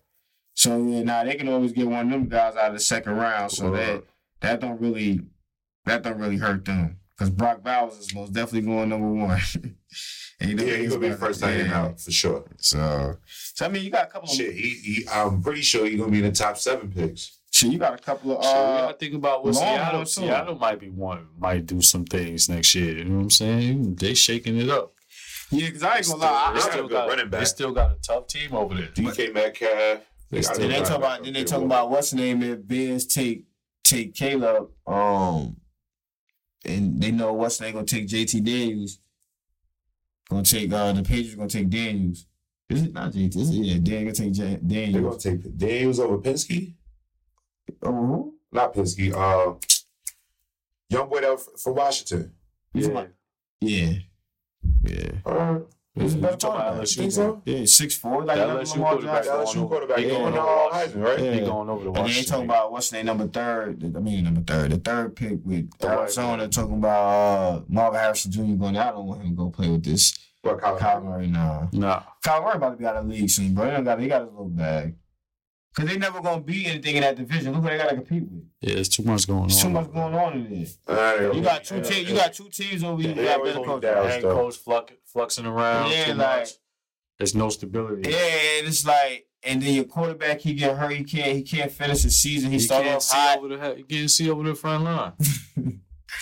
[0.54, 3.14] So yeah, nah, they can always get one of them guys out of the second
[3.16, 3.50] round.
[3.52, 4.04] So that
[4.40, 5.20] that don't really
[5.86, 6.98] that don't really hurt them.
[7.18, 9.40] Cause Brock Bowers is most definitely going number one.
[10.42, 11.46] and you know Yeah, he's gonna be about first it.
[11.46, 11.82] tight end Yeah.
[11.82, 12.44] out for sure.
[12.58, 13.16] So,
[13.54, 15.98] so I mean, you got a couple of Shit, he, he I'm pretty sure he's
[15.98, 17.38] gonna be in the top seven picks.
[17.52, 17.70] shit.
[17.72, 20.00] You got a couple of So we uh, gotta think about what Seattle.
[20.00, 20.06] too.
[20.06, 22.98] Seattle might be one, might do some things next year.
[22.98, 23.94] You know what I'm saying?
[23.96, 24.92] They shaking it up.
[25.50, 25.70] yeah.
[25.70, 26.52] Cause I ain't gonna lie.
[26.54, 27.40] they still got, running back.
[27.40, 28.88] they still got a tough team over there.
[28.88, 30.00] DK Metcalf.
[30.30, 33.06] They got then they talk about then they talk about what's the name if Bears
[33.06, 33.44] take
[33.84, 35.56] take Caleb um
[36.64, 38.98] and they know what's they gonna take JT Daniels
[40.30, 42.26] gonna take uh the Patriots gonna take Daniels
[42.70, 45.56] is it not JT is it yeah Dan gonna take J- They're gonna Daniels take
[45.58, 46.74] Daniels over Pinsky.
[47.82, 49.12] over who Not Pinsky.
[49.12, 49.54] Uh,
[50.88, 52.32] young boy that from Washington.
[52.74, 53.06] yeah
[53.60, 53.92] yeah
[54.84, 55.58] yeah Uh,
[55.94, 56.88] He's a You better talking about quarterback.
[56.88, 57.42] LSU, think so?
[57.44, 59.34] yeah six four like That Lamar LSU quarterback Jackson.
[59.34, 59.96] LSU going quarterback.
[59.98, 61.02] They He going won the over Washington.
[61.02, 61.18] Heisman, right?
[61.24, 61.30] Yeah.
[61.32, 63.84] They going over the And they ain't talking about what's their number third.
[63.96, 64.70] I mean number third.
[64.72, 67.06] The third pick with The white Arizona talking about
[67.58, 68.42] uh, Marvin Harrison Jr.
[68.54, 68.76] going.
[68.76, 71.26] I don't want him to go play with this But Kyler Kyler Murray.
[71.26, 71.26] Murray.
[71.28, 71.66] Nah.
[71.72, 73.76] Nah, Kyler Murray about to be out of the league soon, bro.
[73.76, 74.94] He, got, he got his little bag.
[75.74, 77.54] Cause they never gonna be anything in that division.
[77.54, 78.44] Look what they gotta compete with.
[78.60, 79.48] yeah, it's too much going on.
[79.48, 81.32] There's too much going on in there.
[81.32, 82.10] You got two yeah, teams.
[82.10, 83.14] You got two teams over here.
[83.14, 83.94] You Yeah, got always better gonna coaches.
[83.94, 84.06] down.
[84.08, 85.90] Head coach flux, fluxing around.
[85.90, 86.48] Yeah, too like- much.
[87.18, 88.10] There's no stability.
[88.10, 88.16] Yeah,
[88.58, 90.92] and it's like, and then your quarterback he get hurt.
[90.92, 91.36] He can't.
[91.36, 92.50] He can't finish the season.
[92.50, 93.38] He, He started can't off hot.
[93.38, 93.78] over the head.
[93.78, 95.12] You can't see over the front line.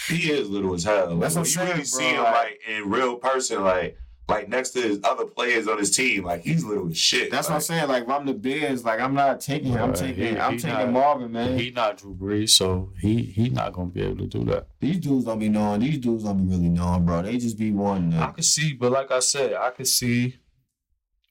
[0.08, 1.16] He is little as hell.
[1.18, 3.96] That's Like, what I'm you really bro, see him like- like in real person, like
[4.30, 7.30] like next to his other players on his team, like he's little as shit.
[7.30, 7.88] That's what I'm saying.
[7.88, 9.82] Like, if I'm the Bears, like I'm not taking him.
[9.82, 10.34] I'm taking.
[10.34, 11.58] he- I'm he taking not- Marvin, man.
[11.58, 14.68] He not Drew Brees, so he he not gonna be able to do that.
[14.80, 15.80] These dudes don't be knowing.
[15.80, 17.22] These dudes don't be really knowing, bro.
[17.22, 18.14] They just be wanting.
[18.18, 20.36] I To, could see, but like I said, I could see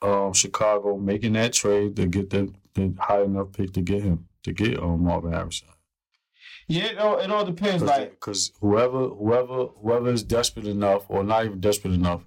[0.01, 4.27] um Chicago making that trade to get the, the high enough pick to get him
[4.43, 5.67] to get um Marvin Harrison.
[6.69, 7.83] yeah, it all, it all depends.
[7.83, 12.23] Like, Because whoever whoever whoever is desperate enough, or not even desperate enough,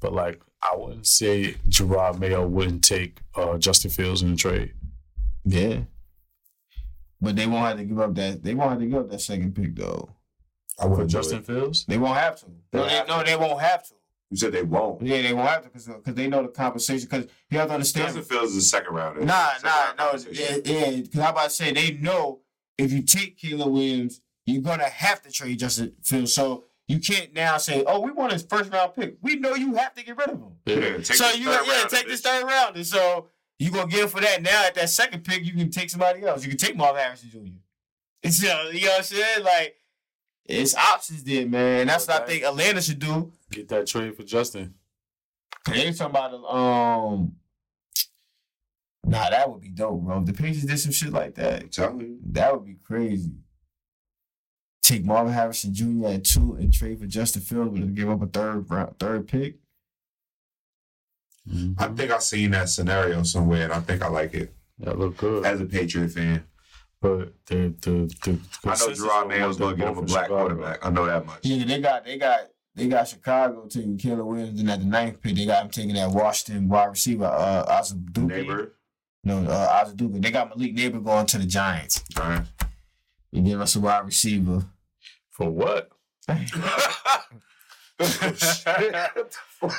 [0.00, 4.72] but like I wouldn't say Gerard Mayo wouldn't take uh, Justin Fields in the trade.
[5.44, 5.80] yeah.
[7.20, 8.44] But they won't have to give up that.
[8.44, 10.08] They won't have to give up that second pick though.
[10.78, 11.46] I For wouldn't Justin it.
[11.46, 12.46] Fields, They won't have to.
[12.72, 13.24] No, They they, have no, to.
[13.24, 13.94] they won't have to.
[14.30, 15.02] You said they won't.
[15.02, 17.08] Yeah, they won't have to because because they know the compensation.
[17.10, 18.06] Because you have to understand.
[18.14, 19.24] Justin Fields is a second rounder.
[19.24, 19.64] Nah, Second
[19.98, 20.90] nah, round no, yeah, yeah.
[21.00, 22.40] Because I'm about to say they know
[22.76, 26.34] if you take Caleb Williams, you're gonna have to trade Justin Fields.
[26.34, 29.74] So you can't now say, "Oh, we want his first round pick." We know you
[29.74, 30.52] have to get rid of him.
[30.64, 33.28] Yeah, take so you third yeah rounder, take this third round, and so
[33.58, 34.42] you gonna get him for that.
[34.42, 36.42] Now at that second pick, you can take somebody else.
[36.42, 37.38] You can take Marvin Harrison Jr.
[38.22, 39.44] It's, you know, you know what I'm saying?
[39.44, 39.76] Like
[40.46, 41.82] it's options there, man.
[41.82, 43.32] And that's what I think Atlanta should do.
[43.50, 44.74] get that trade for Justin.
[45.66, 47.36] They talking about um.
[49.04, 50.20] Nah, that would be dope, bro.
[50.20, 53.32] If the Patriots did some shit like that, I'm that would be crazy.
[54.82, 56.06] Take Marvin Harrison Jr.
[56.08, 59.56] at two and trade for Justin Fields, but give up a third round, third pick.
[61.78, 65.16] I think I've seen that scenario somewhere, and I think I like it that look
[65.16, 65.46] good.
[65.46, 66.44] as a Patriot fan.
[67.00, 70.36] But the the the I know Gerard on Mayo's gonna get him a black Chicago.
[70.48, 70.84] quarterback.
[70.84, 71.38] I know that much.
[71.42, 72.40] Yeah, they got they got
[72.74, 75.94] they got Chicago taking Caleb Williams, and at the ninth pick, they got him taking
[75.94, 78.26] that Washington wide receiver, uh, Azaduka.
[78.26, 78.72] Neighbor.
[79.24, 80.20] No, uh, Azaduka.
[80.20, 82.02] They got Malik Nabers going to the Giants.
[82.20, 82.44] All right.
[83.30, 84.64] You give us a wide receiver.
[85.30, 85.90] For what?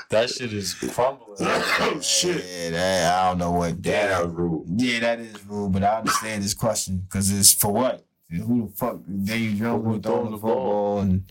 [0.10, 1.38] That shit is crumbling.
[1.40, 2.44] oh shit.
[2.46, 4.26] Yeah, that, I don't know what Damn, that that.
[4.26, 4.66] was rude.
[4.82, 8.06] Yeah, that is rude, but I understand this question because it's for what?
[8.30, 9.00] Who the fuck?
[9.24, 11.24] Daniel Jones Who was throwing the football, and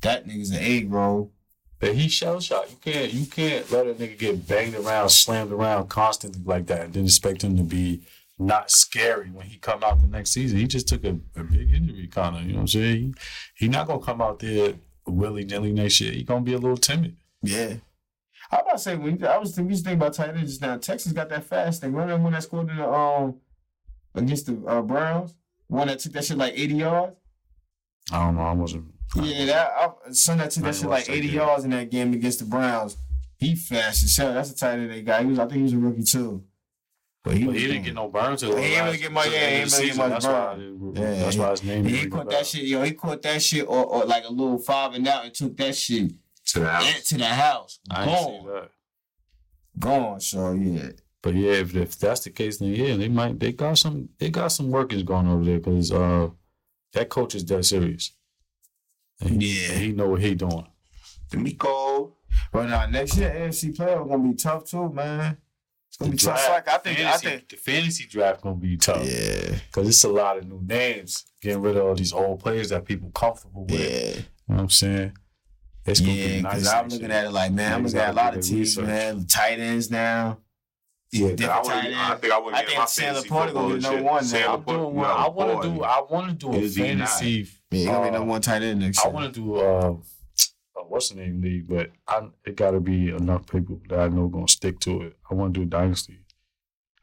[0.00, 1.32] that nigga's an egg roll.
[1.78, 2.70] But he shell shot.
[2.70, 6.86] You can't you can't let a nigga get banged around, slammed around constantly like that,
[6.86, 8.00] and then expect him to be
[8.40, 10.58] not scary when he come out the next season.
[10.58, 12.42] He just took a, a big injury, kind of.
[12.42, 13.14] You know what I'm saying?
[13.54, 14.74] He, he not gonna come out there
[15.06, 16.12] willy nilly next year.
[16.12, 17.16] He gonna be a little timid.
[17.42, 17.74] Yeah.
[18.50, 20.76] I was about to say when I was thinking, about tight end just now.
[20.78, 21.92] Texas got that fast thing.
[21.92, 23.36] Remember when that scored in the um
[24.14, 25.34] against the uh, Browns?
[25.68, 27.14] One that took that shit like eighty yards.
[28.10, 28.42] I don't know.
[28.42, 28.86] I wasn't.
[29.16, 32.38] Yeah, that I, son that took that shit like eighty yards in that game against
[32.38, 32.96] the Browns.
[33.38, 34.32] He fast as hell.
[34.32, 35.22] That's a tight end they got.
[35.22, 36.42] He was, I think he was a rookie too.
[37.22, 39.38] But he, But he didn't get no burn to He ain't really get much- yeah,
[39.50, 40.92] he ain't really get much that's burn.
[40.96, 41.84] Yeah, that's he- why his name.
[41.84, 42.82] He caught that shit, yo.
[42.82, 45.76] He caught that shit, or, or like a little five and out, and took that
[45.76, 46.12] shit
[46.46, 47.02] To the house.
[47.08, 47.78] to the house.
[47.90, 48.68] I didn't see Gone,
[49.78, 50.20] gone.
[50.20, 50.88] So yeah,
[51.22, 54.30] But yeah, if, if that's the case, then yeah, they might they got some they
[54.30, 56.28] got some workings going over there because uh
[56.94, 58.12] that coach is dead serious.
[59.20, 59.74] And Yeah.
[59.74, 60.66] he know what he doing.
[61.34, 62.16] Miko.
[62.52, 65.36] but now next year AFC playoff gonna be tough too, man.
[65.90, 66.46] It's gonna The be tough.
[66.46, 67.48] draft, Like I think, fantasy, I think.
[67.48, 71.24] the fantasy draft gonna be tough Yeah, because it's a lot of new names.
[71.42, 73.80] Getting rid of all these old players that people comfortable with.
[73.80, 74.22] yeah, You know
[74.54, 75.12] what I'm saying?
[75.86, 76.26] It's gonna yeah.
[76.28, 76.54] be nice.
[76.54, 78.86] Because I'm looking at it like, man, I'm looking at a lot of teams, research.
[78.86, 79.26] man.
[79.26, 80.38] Tight ends now.
[81.12, 83.28] Yeah, I, Different wanna, tight I think I want I to think my Sam fantasy
[83.28, 84.54] Laporta gonna be and number one now.
[84.54, 85.10] I'm doing one.
[85.10, 85.82] I want to do.
[85.82, 87.48] I want to do a fantasy.
[87.72, 89.94] Yeah, gonna be uh, number one tight end next I want to do uh, uh,
[90.90, 94.28] what's the name league, but I it got to be enough people that I know
[94.28, 95.16] gonna stick to it.
[95.30, 96.18] I want to do dynasty.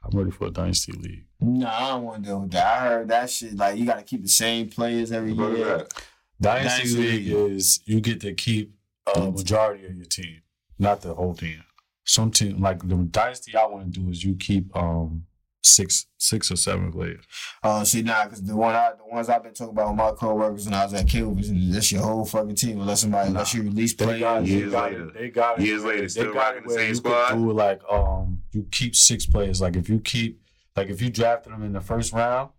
[0.04, 1.26] I'm ready for a dynasty league.
[1.40, 2.66] No, I don't want to do that.
[2.66, 3.56] I heard that shit.
[3.56, 5.66] Like you got to keep the same players every year.
[5.66, 5.94] that?
[6.40, 7.52] Dynasty, Dynasty league league.
[7.52, 8.76] is you get to keep
[9.16, 10.42] a majority of your team,
[10.78, 11.64] not the whole team.
[12.04, 15.27] Some team like the dynasty I want to do is you keep um
[15.76, 17.24] six six or seven players.
[17.64, 20.12] Oh, see, nah, because the one I, the ones I've been talking about with my
[20.12, 22.80] coworkers when I was at Kilvers, and that's your whole fucking team.
[22.82, 24.20] Unless somebody, unless you release players.
[24.20, 24.40] They players.
[24.40, 25.08] got, they Years got later.
[25.08, 25.14] it.
[25.14, 25.66] They got it.
[25.66, 27.28] Years later, They still got rocking it the where same you squad?
[27.30, 29.62] could do like um you keep six players.
[29.62, 30.42] Like if you keep
[30.76, 32.50] like if you drafted them in the first round,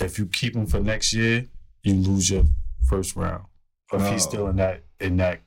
[0.00, 1.46] if you keep them for next year,
[1.82, 2.44] you lose your
[2.88, 3.44] first round.
[3.92, 4.12] If Oh.
[4.12, 5.40] he's still in that in that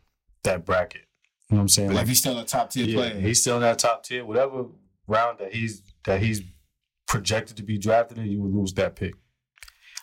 [0.43, 1.01] that bracket,
[1.49, 1.89] you know what I'm saying?
[1.89, 4.23] But if he's still a top tier yeah, player, he's still in that top tier.
[4.25, 4.65] Whatever
[5.07, 6.41] round that he's that he's
[7.07, 9.13] projected to be drafted in, you would lose that pick.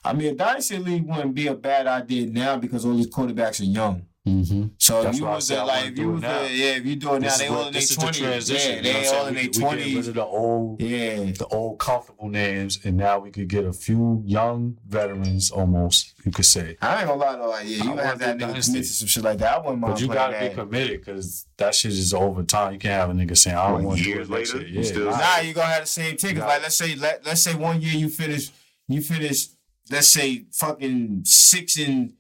[0.04, 3.60] I mean, a dynasty league wouldn't be a bad idea now because all these quarterbacks
[3.60, 4.06] are young.
[4.26, 4.68] Mm-hmm.
[4.78, 6.38] So That's if you was said I uh, like, if you was now.
[6.40, 8.22] uh, yeah, if you do it now, they all in their this is the twenties.
[8.22, 8.70] transition.
[8.70, 9.20] Yeah, you know they saying?
[9.20, 10.08] all in We their get- we get twenties.
[10.08, 14.22] of the old Yeah, the old comfortable names, and now we could get a few
[14.24, 16.78] young veterans, almost you could say.
[16.80, 17.50] I ain't gonna lie though.
[17.50, 18.72] Like, yeah, you gonna have want that nigga dynasty.
[18.72, 19.54] commit to some shit like that.
[19.56, 22.72] I wouldn't mind But you gotta be committed because that shit is over time.
[22.72, 24.58] You can't have a nigga saying, "I don't What, want to do years it later?
[24.60, 25.18] year." You Yeah, still- nah.
[25.18, 26.40] Nah, you gonna have the same tickets.
[26.40, 26.46] Nah.
[26.46, 28.50] Like let's say let let's say one year you finish
[28.88, 29.48] you finish
[29.90, 32.14] let's say fucking six and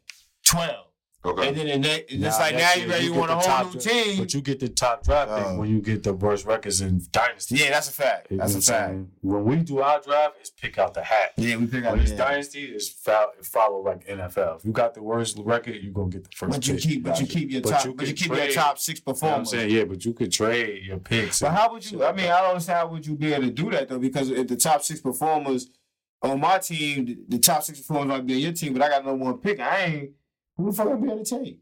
[0.44, 0.83] twelve.
[1.26, 1.48] Okay.
[1.48, 3.42] And then the next it's like now you year ready, you get want a whole
[3.42, 4.18] top new dra- team.
[4.18, 5.58] But you get the top draft pick Oh.
[5.58, 7.56] when you get the worst records in dynasty.
[7.56, 8.26] yeah, that's a fact.
[8.30, 8.64] You That's a fact.
[8.90, 9.10] saying?
[9.22, 11.32] When we do our draft, it's pick out the hat.
[11.36, 12.18] Yeah, we pick out When it's yeah.
[12.18, 14.56] dynasty, it's fo- it follow like NFL.
[14.58, 16.52] If you got the worst record, you are gonna get the first.
[16.52, 16.82] But you pick.
[16.82, 18.98] keep but you keep your But top you but you can keep your top six
[19.00, 19.50] You know what I'm performers.
[19.50, 19.70] saying?
[19.70, 21.40] Yeah, but you could trade your picks.
[21.40, 22.04] But how would you?
[22.04, 22.26] I mean.
[22.26, 23.98] I don't understand how would you be able to do that though?
[23.98, 25.70] Because if the top six performers
[26.22, 28.88] on my team, the, the top six performers might be on your team, but I
[28.88, 29.58] got no one pick.
[29.60, 30.10] I ain't.
[30.56, 31.58] Who the fuck I be able to take?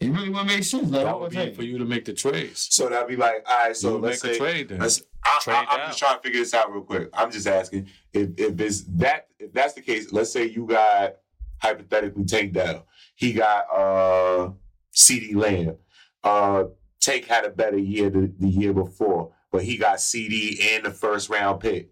[0.00, 0.90] It really wouldn't make sense.
[0.90, 2.68] Like, that would would be for you to make the trades.
[2.70, 3.76] So that'd be like, all right.
[3.76, 4.78] So So you let's make say a trade then.
[4.78, 7.10] Let's, I, Trade I, I'm just trying to figure this out real quick.
[7.12, 10.10] I'm just asking if if it's that if that's the case.
[10.10, 11.16] Let's say you got
[11.58, 12.86] hypothetically Tank Dell.
[13.14, 14.52] He got uh
[14.94, 15.76] CeeDee Lamb.
[16.24, 16.64] Uh,
[17.00, 20.90] Tank had a better year the, the year before, but he got CeeDee and the
[20.90, 21.90] first round pick.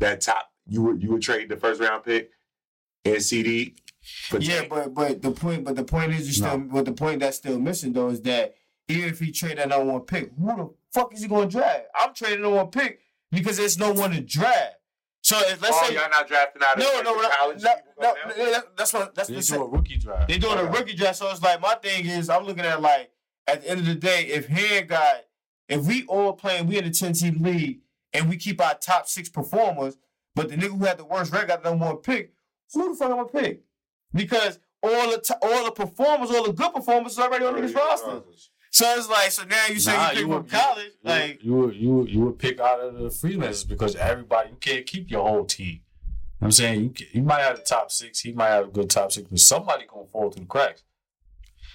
[0.00, 2.30] That top you would you would trade the first round pick
[3.04, 3.76] and CeeDee.
[4.28, 7.20] For Yeah, but but the point but the point is you still but the point
[7.20, 8.54] that's still missing though is that
[8.88, 11.86] even if he trade that number one pick, who the fuck is he gonna draft?
[11.94, 13.00] I'm trading number one pick
[13.32, 14.76] because there's no one to draft.
[15.22, 17.74] So if let's oh, say y'all not drafting out of no, no, no, college no,
[18.00, 20.28] no, no, that's what that's They the do a rookie draft.
[20.28, 23.10] They doing a rookie draft, so it's like my thing is I'm looking at like
[23.48, 25.24] at the end of the day, if Hand got
[25.68, 27.80] if we all playing, we in the 10 team league
[28.12, 29.98] and we keep our top six performers,
[30.36, 32.32] but the nigga who had the worst record got the number one pick,
[32.72, 33.64] who the fuck I'm gonna pick?
[34.16, 37.72] Because all the t- all the performers, all the good performers is already on this
[37.72, 38.22] roster.
[38.70, 41.44] So it's like, so now you say Nah, you pick from would- college, you, like
[41.44, 44.84] you would you would, you would pick out of the freelancers because everybody you can't
[44.86, 45.66] keep your whole team.
[45.66, 45.80] You know
[46.38, 48.68] what I'm saying you can, you might have the top six, he might have a
[48.70, 50.82] good top six, but somebody gonna fall through the cracks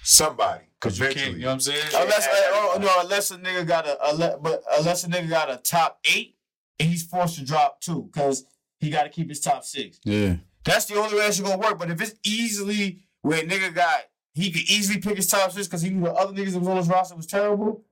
[0.04, 1.34] Somebody, because you can't.
[1.34, 1.86] You know what I'm saying?
[1.94, 5.50] unless uh, oh, no, unless a nigga got a, a but unless a nigga got
[5.50, 6.36] a top eight
[6.80, 8.44] and he's forced to drop two because
[8.78, 10.00] he got to keep his top six.
[10.04, 10.36] Yeah.
[10.64, 11.78] That's the only way it's gonna work.
[11.78, 14.02] But if it's easily where a nigga got
[14.34, 16.68] he could easily pick his top six because he knew the other niggas that was
[16.68, 17.84] on his roster was terrible.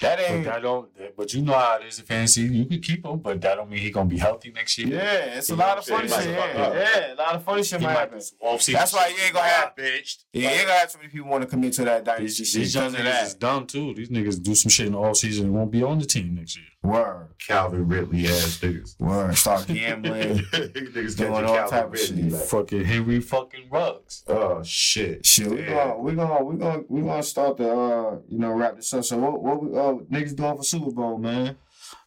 [0.00, 0.44] That But ain't.
[0.44, 0.88] that don't.
[1.16, 2.42] But you know how it is in fantasy.
[2.42, 4.88] You can keep him, but that don't mean he gonna be healthy next year.
[4.88, 6.26] yeah, it's a You know lot of funny shit.
[6.28, 8.18] Yeah, yeah, a lot of funny shit might happen.
[8.18, 9.74] do some off-season That's why you ain't gonna have.
[9.74, 10.24] benched.
[10.32, 12.52] Yeah, you ain't gonna have too many people want to commit to that dynasty These,
[12.54, 13.92] these young niggas is dumb too.
[13.94, 16.34] These niggas do some shit in the off season and won't be on the team
[16.36, 16.66] next year.
[16.82, 18.98] Word, Calvin Ridley ass niggas.
[19.00, 19.36] word.
[19.36, 20.38] Start gambling.
[20.52, 22.32] niggas Doing catching all Calvin type of shit.
[22.32, 24.22] Like, Fucking Henry fucking Ruggs.
[24.28, 25.26] oh shit.
[25.26, 25.88] Shit, we Yeah.
[25.88, 29.04] gonna we gonna we gonna we gonna start the uh you know wrap this up.
[29.04, 31.56] So what what we uh niggas doing for Super Bowl, man?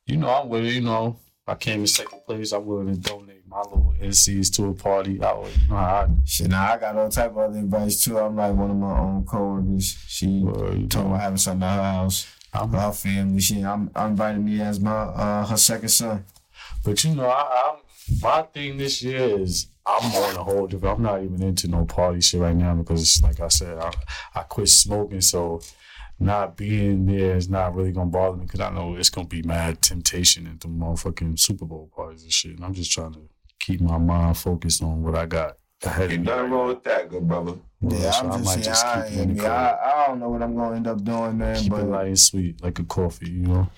[0.06, 0.74] you know, I'm with it.
[0.74, 2.54] You know, I came in second place.
[2.54, 5.22] I'm willing to donate my little NCs to a party.
[5.22, 8.18] I would, you know I Shit, now I got all type of other advice too.
[8.18, 9.98] I'm like one of my own coworkers.
[10.08, 13.40] She Well, you talking know, about having something at her house, I'm, her family.
[13.40, 16.26] She, I'm, I'm inviting me as my uh her second son.
[16.84, 17.78] but you know, I, I'm
[18.22, 20.98] my thing this year is I'm on a whole different.
[20.98, 23.92] I'm not even into no party shit right now because, like I said, I,
[24.36, 25.62] I quit smoking, so
[26.20, 29.42] not being there is not really gonna bother me because I know it's gonna be
[29.42, 32.56] mad temptation at the motherfucking Super Bowl parties and shit.
[32.58, 33.22] And I'm just trying to
[33.60, 36.18] keep my mind focused on what I got Ain't me.
[36.18, 37.54] nothing right wrong with that, good brother.
[37.82, 40.76] Yeah, so I'm just saying, I, I, mean, I, I don't know what I'm gonna
[40.76, 41.56] end up doing, man.
[41.56, 43.70] keep but it light and sweet, like a coffee, you know.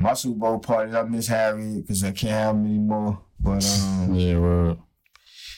[0.00, 3.20] my Super Bowl parties, I miss Harry because I can't have him anymore.
[3.38, 4.78] But um, Yeah, right.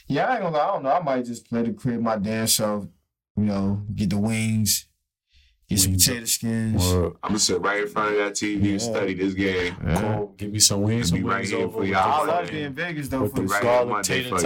[0.08, 0.58] yeah, I ain't gonna.
[0.58, 0.92] I don't know.
[0.92, 2.86] I might just play the crib my damn self.
[3.38, 4.88] You know, get the wings,
[5.68, 6.06] get some Wings.
[6.06, 6.92] potato skins.
[6.92, 7.12] Word.
[7.22, 8.70] I'm gonna sit right in front of that TV Yeah.
[8.72, 9.76] and study this game.
[9.86, 10.00] Yeah.
[10.16, 10.34] Cool.
[10.36, 12.22] Give me some wings, Be some right wings here over for y'all.
[12.22, 13.22] I the love being in Vegas though.
[13.22, 14.36] with For the the right garlic Monday tater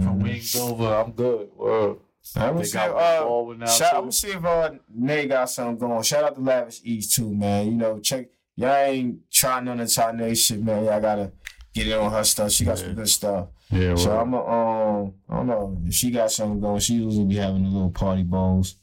[0.00, 0.06] you.
[0.06, 0.22] from Mhm.
[0.22, 0.86] wings over.
[0.94, 1.48] I'm good.
[1.56, 1.96] Word.
[2.36, 6.02] I'm gonna see, uh, shout, I'm gonna see if uh, Nate got something going.
[6.02, 7.66] Shout out to Lavish East too, man.
[7.66, 10.84] You know, check y'all ain't trying none of China shit, man.
[10.84, 11.32] Y'all gotta
[11.74, 12.52] get it on her stuff.
[12.52, 12.84] She got Yeah.
[12.84, 13.48] some good stuff.
[13.70, 14.16] Yeah, So.
[14.18, 16.78] I'm a, um, I don't know if she got something going.
[16.80, 18.76] She usually be having the little party bowls.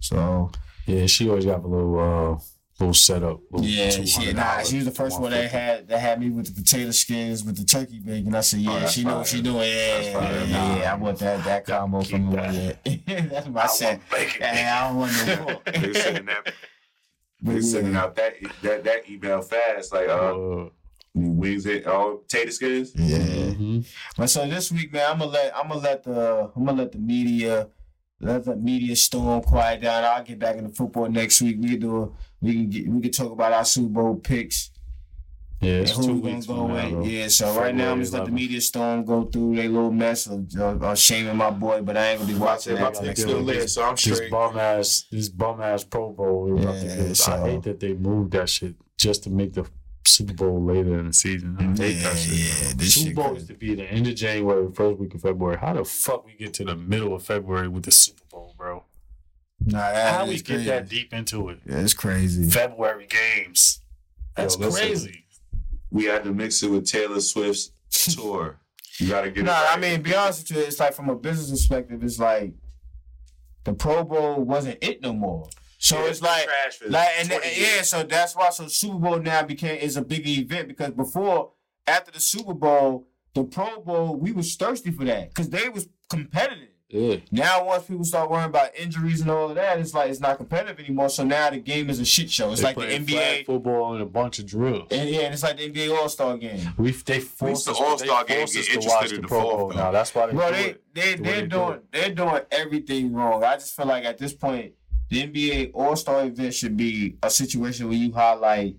[0.00, 0.50] So
[0.86, 1.06] yeah.
[1.06, 2.38] She always got a little, uh,
[2.78, 3.40] little setup.
[3.50, 6.46] Little yeah, she nah, she was the first one that had that had me with
[6.54, 8.34] the potato skins with the turkey bacon.
[8.34, 9.56] I said, yeah, Oh, that's she know what she doing.
[9.56, 10.92] Yeah, yeah, yeah, yeah.
[10.92, 12.36] I want that that combo keep from her.
[12.52, 12.78] that.
[12.86, 14.00] Yeah, that's what I said.
[14.10, 14.36] bacon.
[14.40, 15.62] Yeah, I don't want no more.
[15.64, 16.52] They sending that.
[17.42, 19.92] They But sending out that that that email fast.
[19.92, 20.12] Like uh,
[20.64, 20.68] Uh,
[21.14, 22.92] wings it all potato skins.
[22.94, 23.18] Yeah.
[23.18, 23.86] mhm.
[24.16, 26.92] But so this week, man, I'm gonna let I'm gonna let the I'm gonna let
[26.92, 27.68] the media
[28.20, 30.02] let the media storm quiet down.
[30.04, 31.56] I'll get back into football next week.
[31.60, 32.08] We can do a,
[32.40, 34.70] we can get we can talk about our Super Bowl picks
[35.60, 36.92] Yeah, it's who two we gonna go from now, with.
[36.92, 37.04] bro.
[37.04, 40.26] Yeah, so right now I'm just let the media storm go through their little mess
[40.26, 43.06] of, of, of shaming my boy, but I ain't gonna be watching About that to
[43.06, 43.46] next still week.
[43.56, 44.30] live, so I'm This straight.
[44.30, 46.44] bum ass, this bum ass Pro Bowl.
[46.44, 47.10] we about to Yeah, get.
[47.10, 49.66] I so- hate that they moved that shit just to make the
[50.06, 51.56] Super Bowl later in the season.
[51.58, 52.38] I hate Yeah, that shit.
[52.38, 53.36] yeah, this Super Bowl crazy.
[53.38, 55.58] used to be the end of January, first week of February.
[55.58, 58.15] How the fuck we get to the middle of February with the Super Bowl, bro?
[59.66, 61.58] Nah, that How is we get that deep into it?
[61.66, 62.48] Yeah, it's crazy.
[62.48, 63.80] February games.
[64.36, 65.24] That's Yo, crazy.
[65.90, 67.70] We had to mix it with Taylor Swift's
[68.14, 68.60] tour.
[68.98, 69.76] You gotta get Nah, it right.
[69.76, 72.54] I mean, be honest with you, it's like from a business perspective, it's like
[73.64, 75.48] the Pro Bowl wasn't it no more.
[75.78, 79.18] So Yeah, it's like, trash like, and 20 yeah, so that's why so Super Bowl
[79.18, 81.52] now became is a bigger event because before,
[81.86, 85.88] after the Super Bowl, the Pro Bowl, we was thirsty for that because they was
[86.08, 86.68] competitive.
[86.88, 87.16] Yeah.
[87.32, 90.36] Now, once people start worrying about injuries and all of that, it's like it's not
[90.36, 91.08] competitive anymore.
[91.08, 92.52] So now the game is a shit show.
[92.52, 94.86] It's They like the NBA, flag football and a bunch of drills.
[94.92, 96.60] and yeah, and it's like the NBA All Star game.
[96.78, 99.42] We they forced the All-Star they game forced get interested watch in the the Pro
[99.42, 99.90] Bowl now.
[99.90, 100.82] That's why they Bro, do they it.
[100.94, 101.84] they the they're they do doing it.
[101.92, 103.42] they're doing everything wrong.
[103.42, 104.74] I just feel like at this point,
[105.10, 108.76] the NBA All Star event should be a situation where you highlight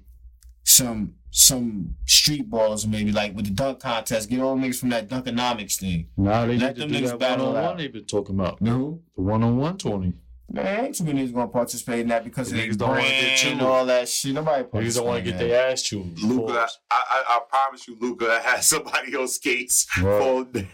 [0.64, 4.30] some some street ballers, maybe like with the dunk contest.
[4.30, 6.08] Get all niggas from that dunkonomics thing.
[6.18, 7.68] Nah, they Let them niggas battle one on out.
[7.70, 8.62] one they've been talking about.
[8.62, 10.14] No, The one on one Tony.
[10.50, 13.02] man, ain't too many niggas gonna participate in that because of Niggas their don't wanna
[13.02, 13.52] get brand chewed.
[13.52, 14.34] and all that shit.
[14.34, 16.20] Nobody Niggas don't want to get participate their ass chewed.
[16.24, 20.20] Luka, I, I, I promise you, Luka had somebody on skates Right.
[20.22, 20.68] fall down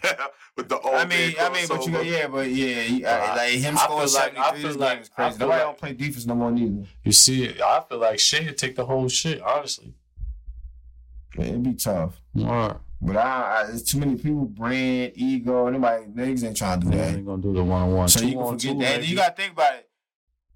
[0.56, 0.94] with the old.
[0.96, 3.76] I mean, I mean, but you got yeah, but yeah, you, I, Nah, like him
[3.78, 4.74] I scoring feel like- I seventy three.
[4.74, 5.40] like- is I crazy.
[5.40, 6.88] Nobody like- don't play defense no more neither.
[7.04, 9.96] You see, I feel like Shai would take the whole shit, honestly.
[11.38, 12.16] Man, it'd be tough.
[12.40, 12.76] All right.
[13.02, 16.92] But I, I there's too many people, brand, ego, nobody niggas ain't trying to do
[16.92, 17.16] They that.
[17.16, 18.08] ain't gonna do the one on one.
[18.08, 18.96] So you can forget that.
[19.00, 19.90] And you gotta think about it.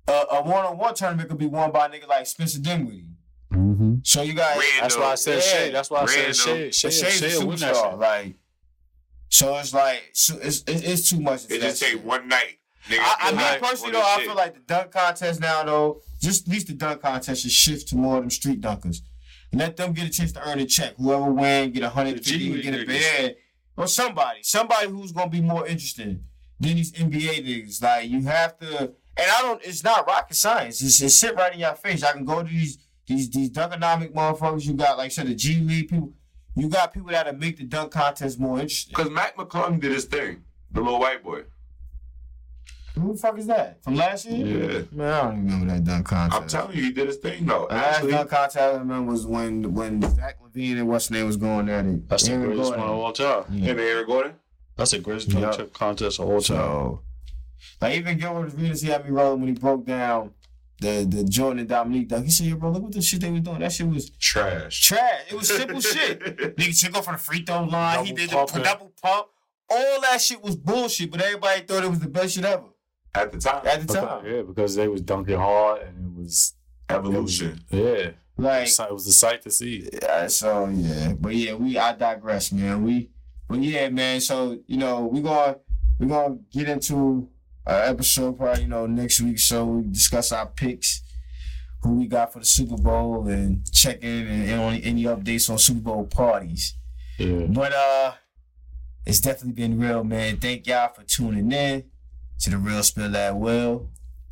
[0.08, 3.10] Uh, a one on one tournament could be won by a nigga like Spencer Dinwiddie.
[3.52, 4.66] hmm So you got Random.
[4.82, 5.40] That's why I said Yeah.
[5.66, 5.70] Shai.
[5.72, 6.34] That's why I said Random.
[6.34, 6.70] Shai.
[6.72, 7.90] Shai, but Shai's Shai a will win that superstar.
[7.92, 8.00] shit.
[8.00, 8.36] Like,
[9.30, 11.50] so it's like so it's it's, it's too much.
[11.50, 12.60] It just take one night.
[12.88, 15.64] Nigga, I, I mean, night personally though, this I feel like the dunk contest now
[15.66, 19.00] though, just at least the dunk contest should shift to more of them street dunkers.
[19.54, 20.96] Let them get a chance to earn a check.
[20.98, 23.38] Whoever win, get a hundred G get a bed.
[23.76, 24.40] Or somebody.
[24.42, 26.24] Somebody who's gonna be more interested
[26.60, 27.82] than these NBA niggas.
[27.82, 30.82] Like you have to and I don't it's not rocket science.
[30.82, 32.04] It's, it's shit right in your face.
[32.04, 34.66] I can go to these these these dunkonomic motherfuckers.
[34.66, 36.14] You got like I said the G League people.
[36.56, 38.94] You got people that'll make the dunk contest more interesting.
[38.96, 40.44] Because Mac McClung did his thing.
[40.72, 41.44] The little white boy.
[43.00, 43.84] Who the fuck is that?
[43.84, 44.46] From last year?
[44.46, 44.82] Yeah.
[44.92, 46.42] Man, I don't even remember that dunk contest.
[46.42, 47.68] I'm telling you, he did his thing though.
[47.70, 51.12] The last Actually, dunk contest I remember was when when Zach LaVine and what's his
[51.12, 52.10] name was going at it.
[52.10, 52.96] That's the Aaron greatest one Gordon.
[52.96, 53.44] of all time.
[53.52, 53.64] Yeah.
[53.66, 54.34] him and Aaron Gordon.
[54.76, 55.42] That's the greatest Yeah.
[55.42, 56.42] contest contest of all time.
[56.58, 57.02] So,
[57.82, 60.32] like even Gilbert Arenas, he had me rolling when he broke down
[60.80, 62.26] the the Jordan and Dominique dunk.
[62.26, 63.60] He said, "Yo, bro, look what the shit they was doing.
[63.60, 64.80] That shit was Trash.
[64.88, 65.22] trash.
[65.32, 66.20] It was simple shit.
[66.56, 68.06] Nigga took off from the free throw line.
[68.06, 69.28] he Double did the double pump.
[69.70, 72.64] All that shit was bullshit, but everybody thought it was the best shit ever
[73.18, 73.66] At the time.
[73.68, 74.26] at the Because, time.
[74.26, 76.54] yeah, because they was dunking hard and it was
[76.90, 77.60] Evolution.
[77.70, 78.12] yeah.
[78.40, 79.90] Like, it was a sight to see.
[80.02, 82.84] yeah, so yeah, but yeah, we I digress, man.
[82.84, 83.10] We,
[83.50, 84.22] but yeah, man.
[84.22, 85.58] So you know, we gonna
[86.00, 87.28] we gonna get into
[87.66, 89.40] an episode probably you know next week.
[89.40, 91.02] So we discuss our picks,
[91.82, 95.50] who we got for the Super Bowl, and check in and, and on any updates
[95.50, 96.76] on Super Bowl parties.
[97.18, 97.48] Yeah.
[97.50, 98.12] But uh,
[99.04, 100.38] it's definitely been real, man.
[100.38, 101.86] Thank y'all for tuning in
[102.40, 103.90] to the Real Spill at Will.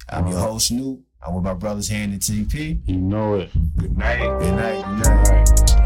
[0.09, 0.47] I'm your uh-huh.
[0.47, 1.01] host, Snoop.
[1.25, 2.79] I'm with my brothers, Han and TP.
[2.85, 3.49] You know it.
[3.77, 4.19] Good night.
[4.39, 5.03] Good night.
[5.03, 5.84] Good night.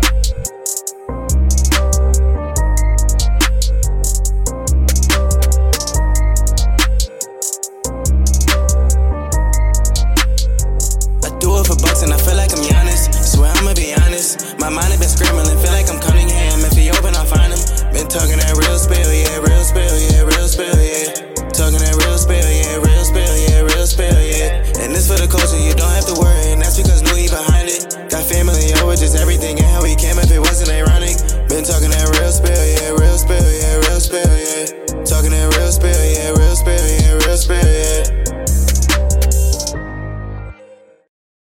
[25.09, 27.81] for the culture, you don't have to worry, and that's because Louis behind it.
[28.13, 31.17] Got family over just everything, and how we came If it wasn't ironic.
[31.49, 34.69] Been talking that real spill, yeah, real spill, yeah, real spill, yeah.
[35.01, 37.78] Talking that real spill, yeah, real spill, yeah, real spill, yeah.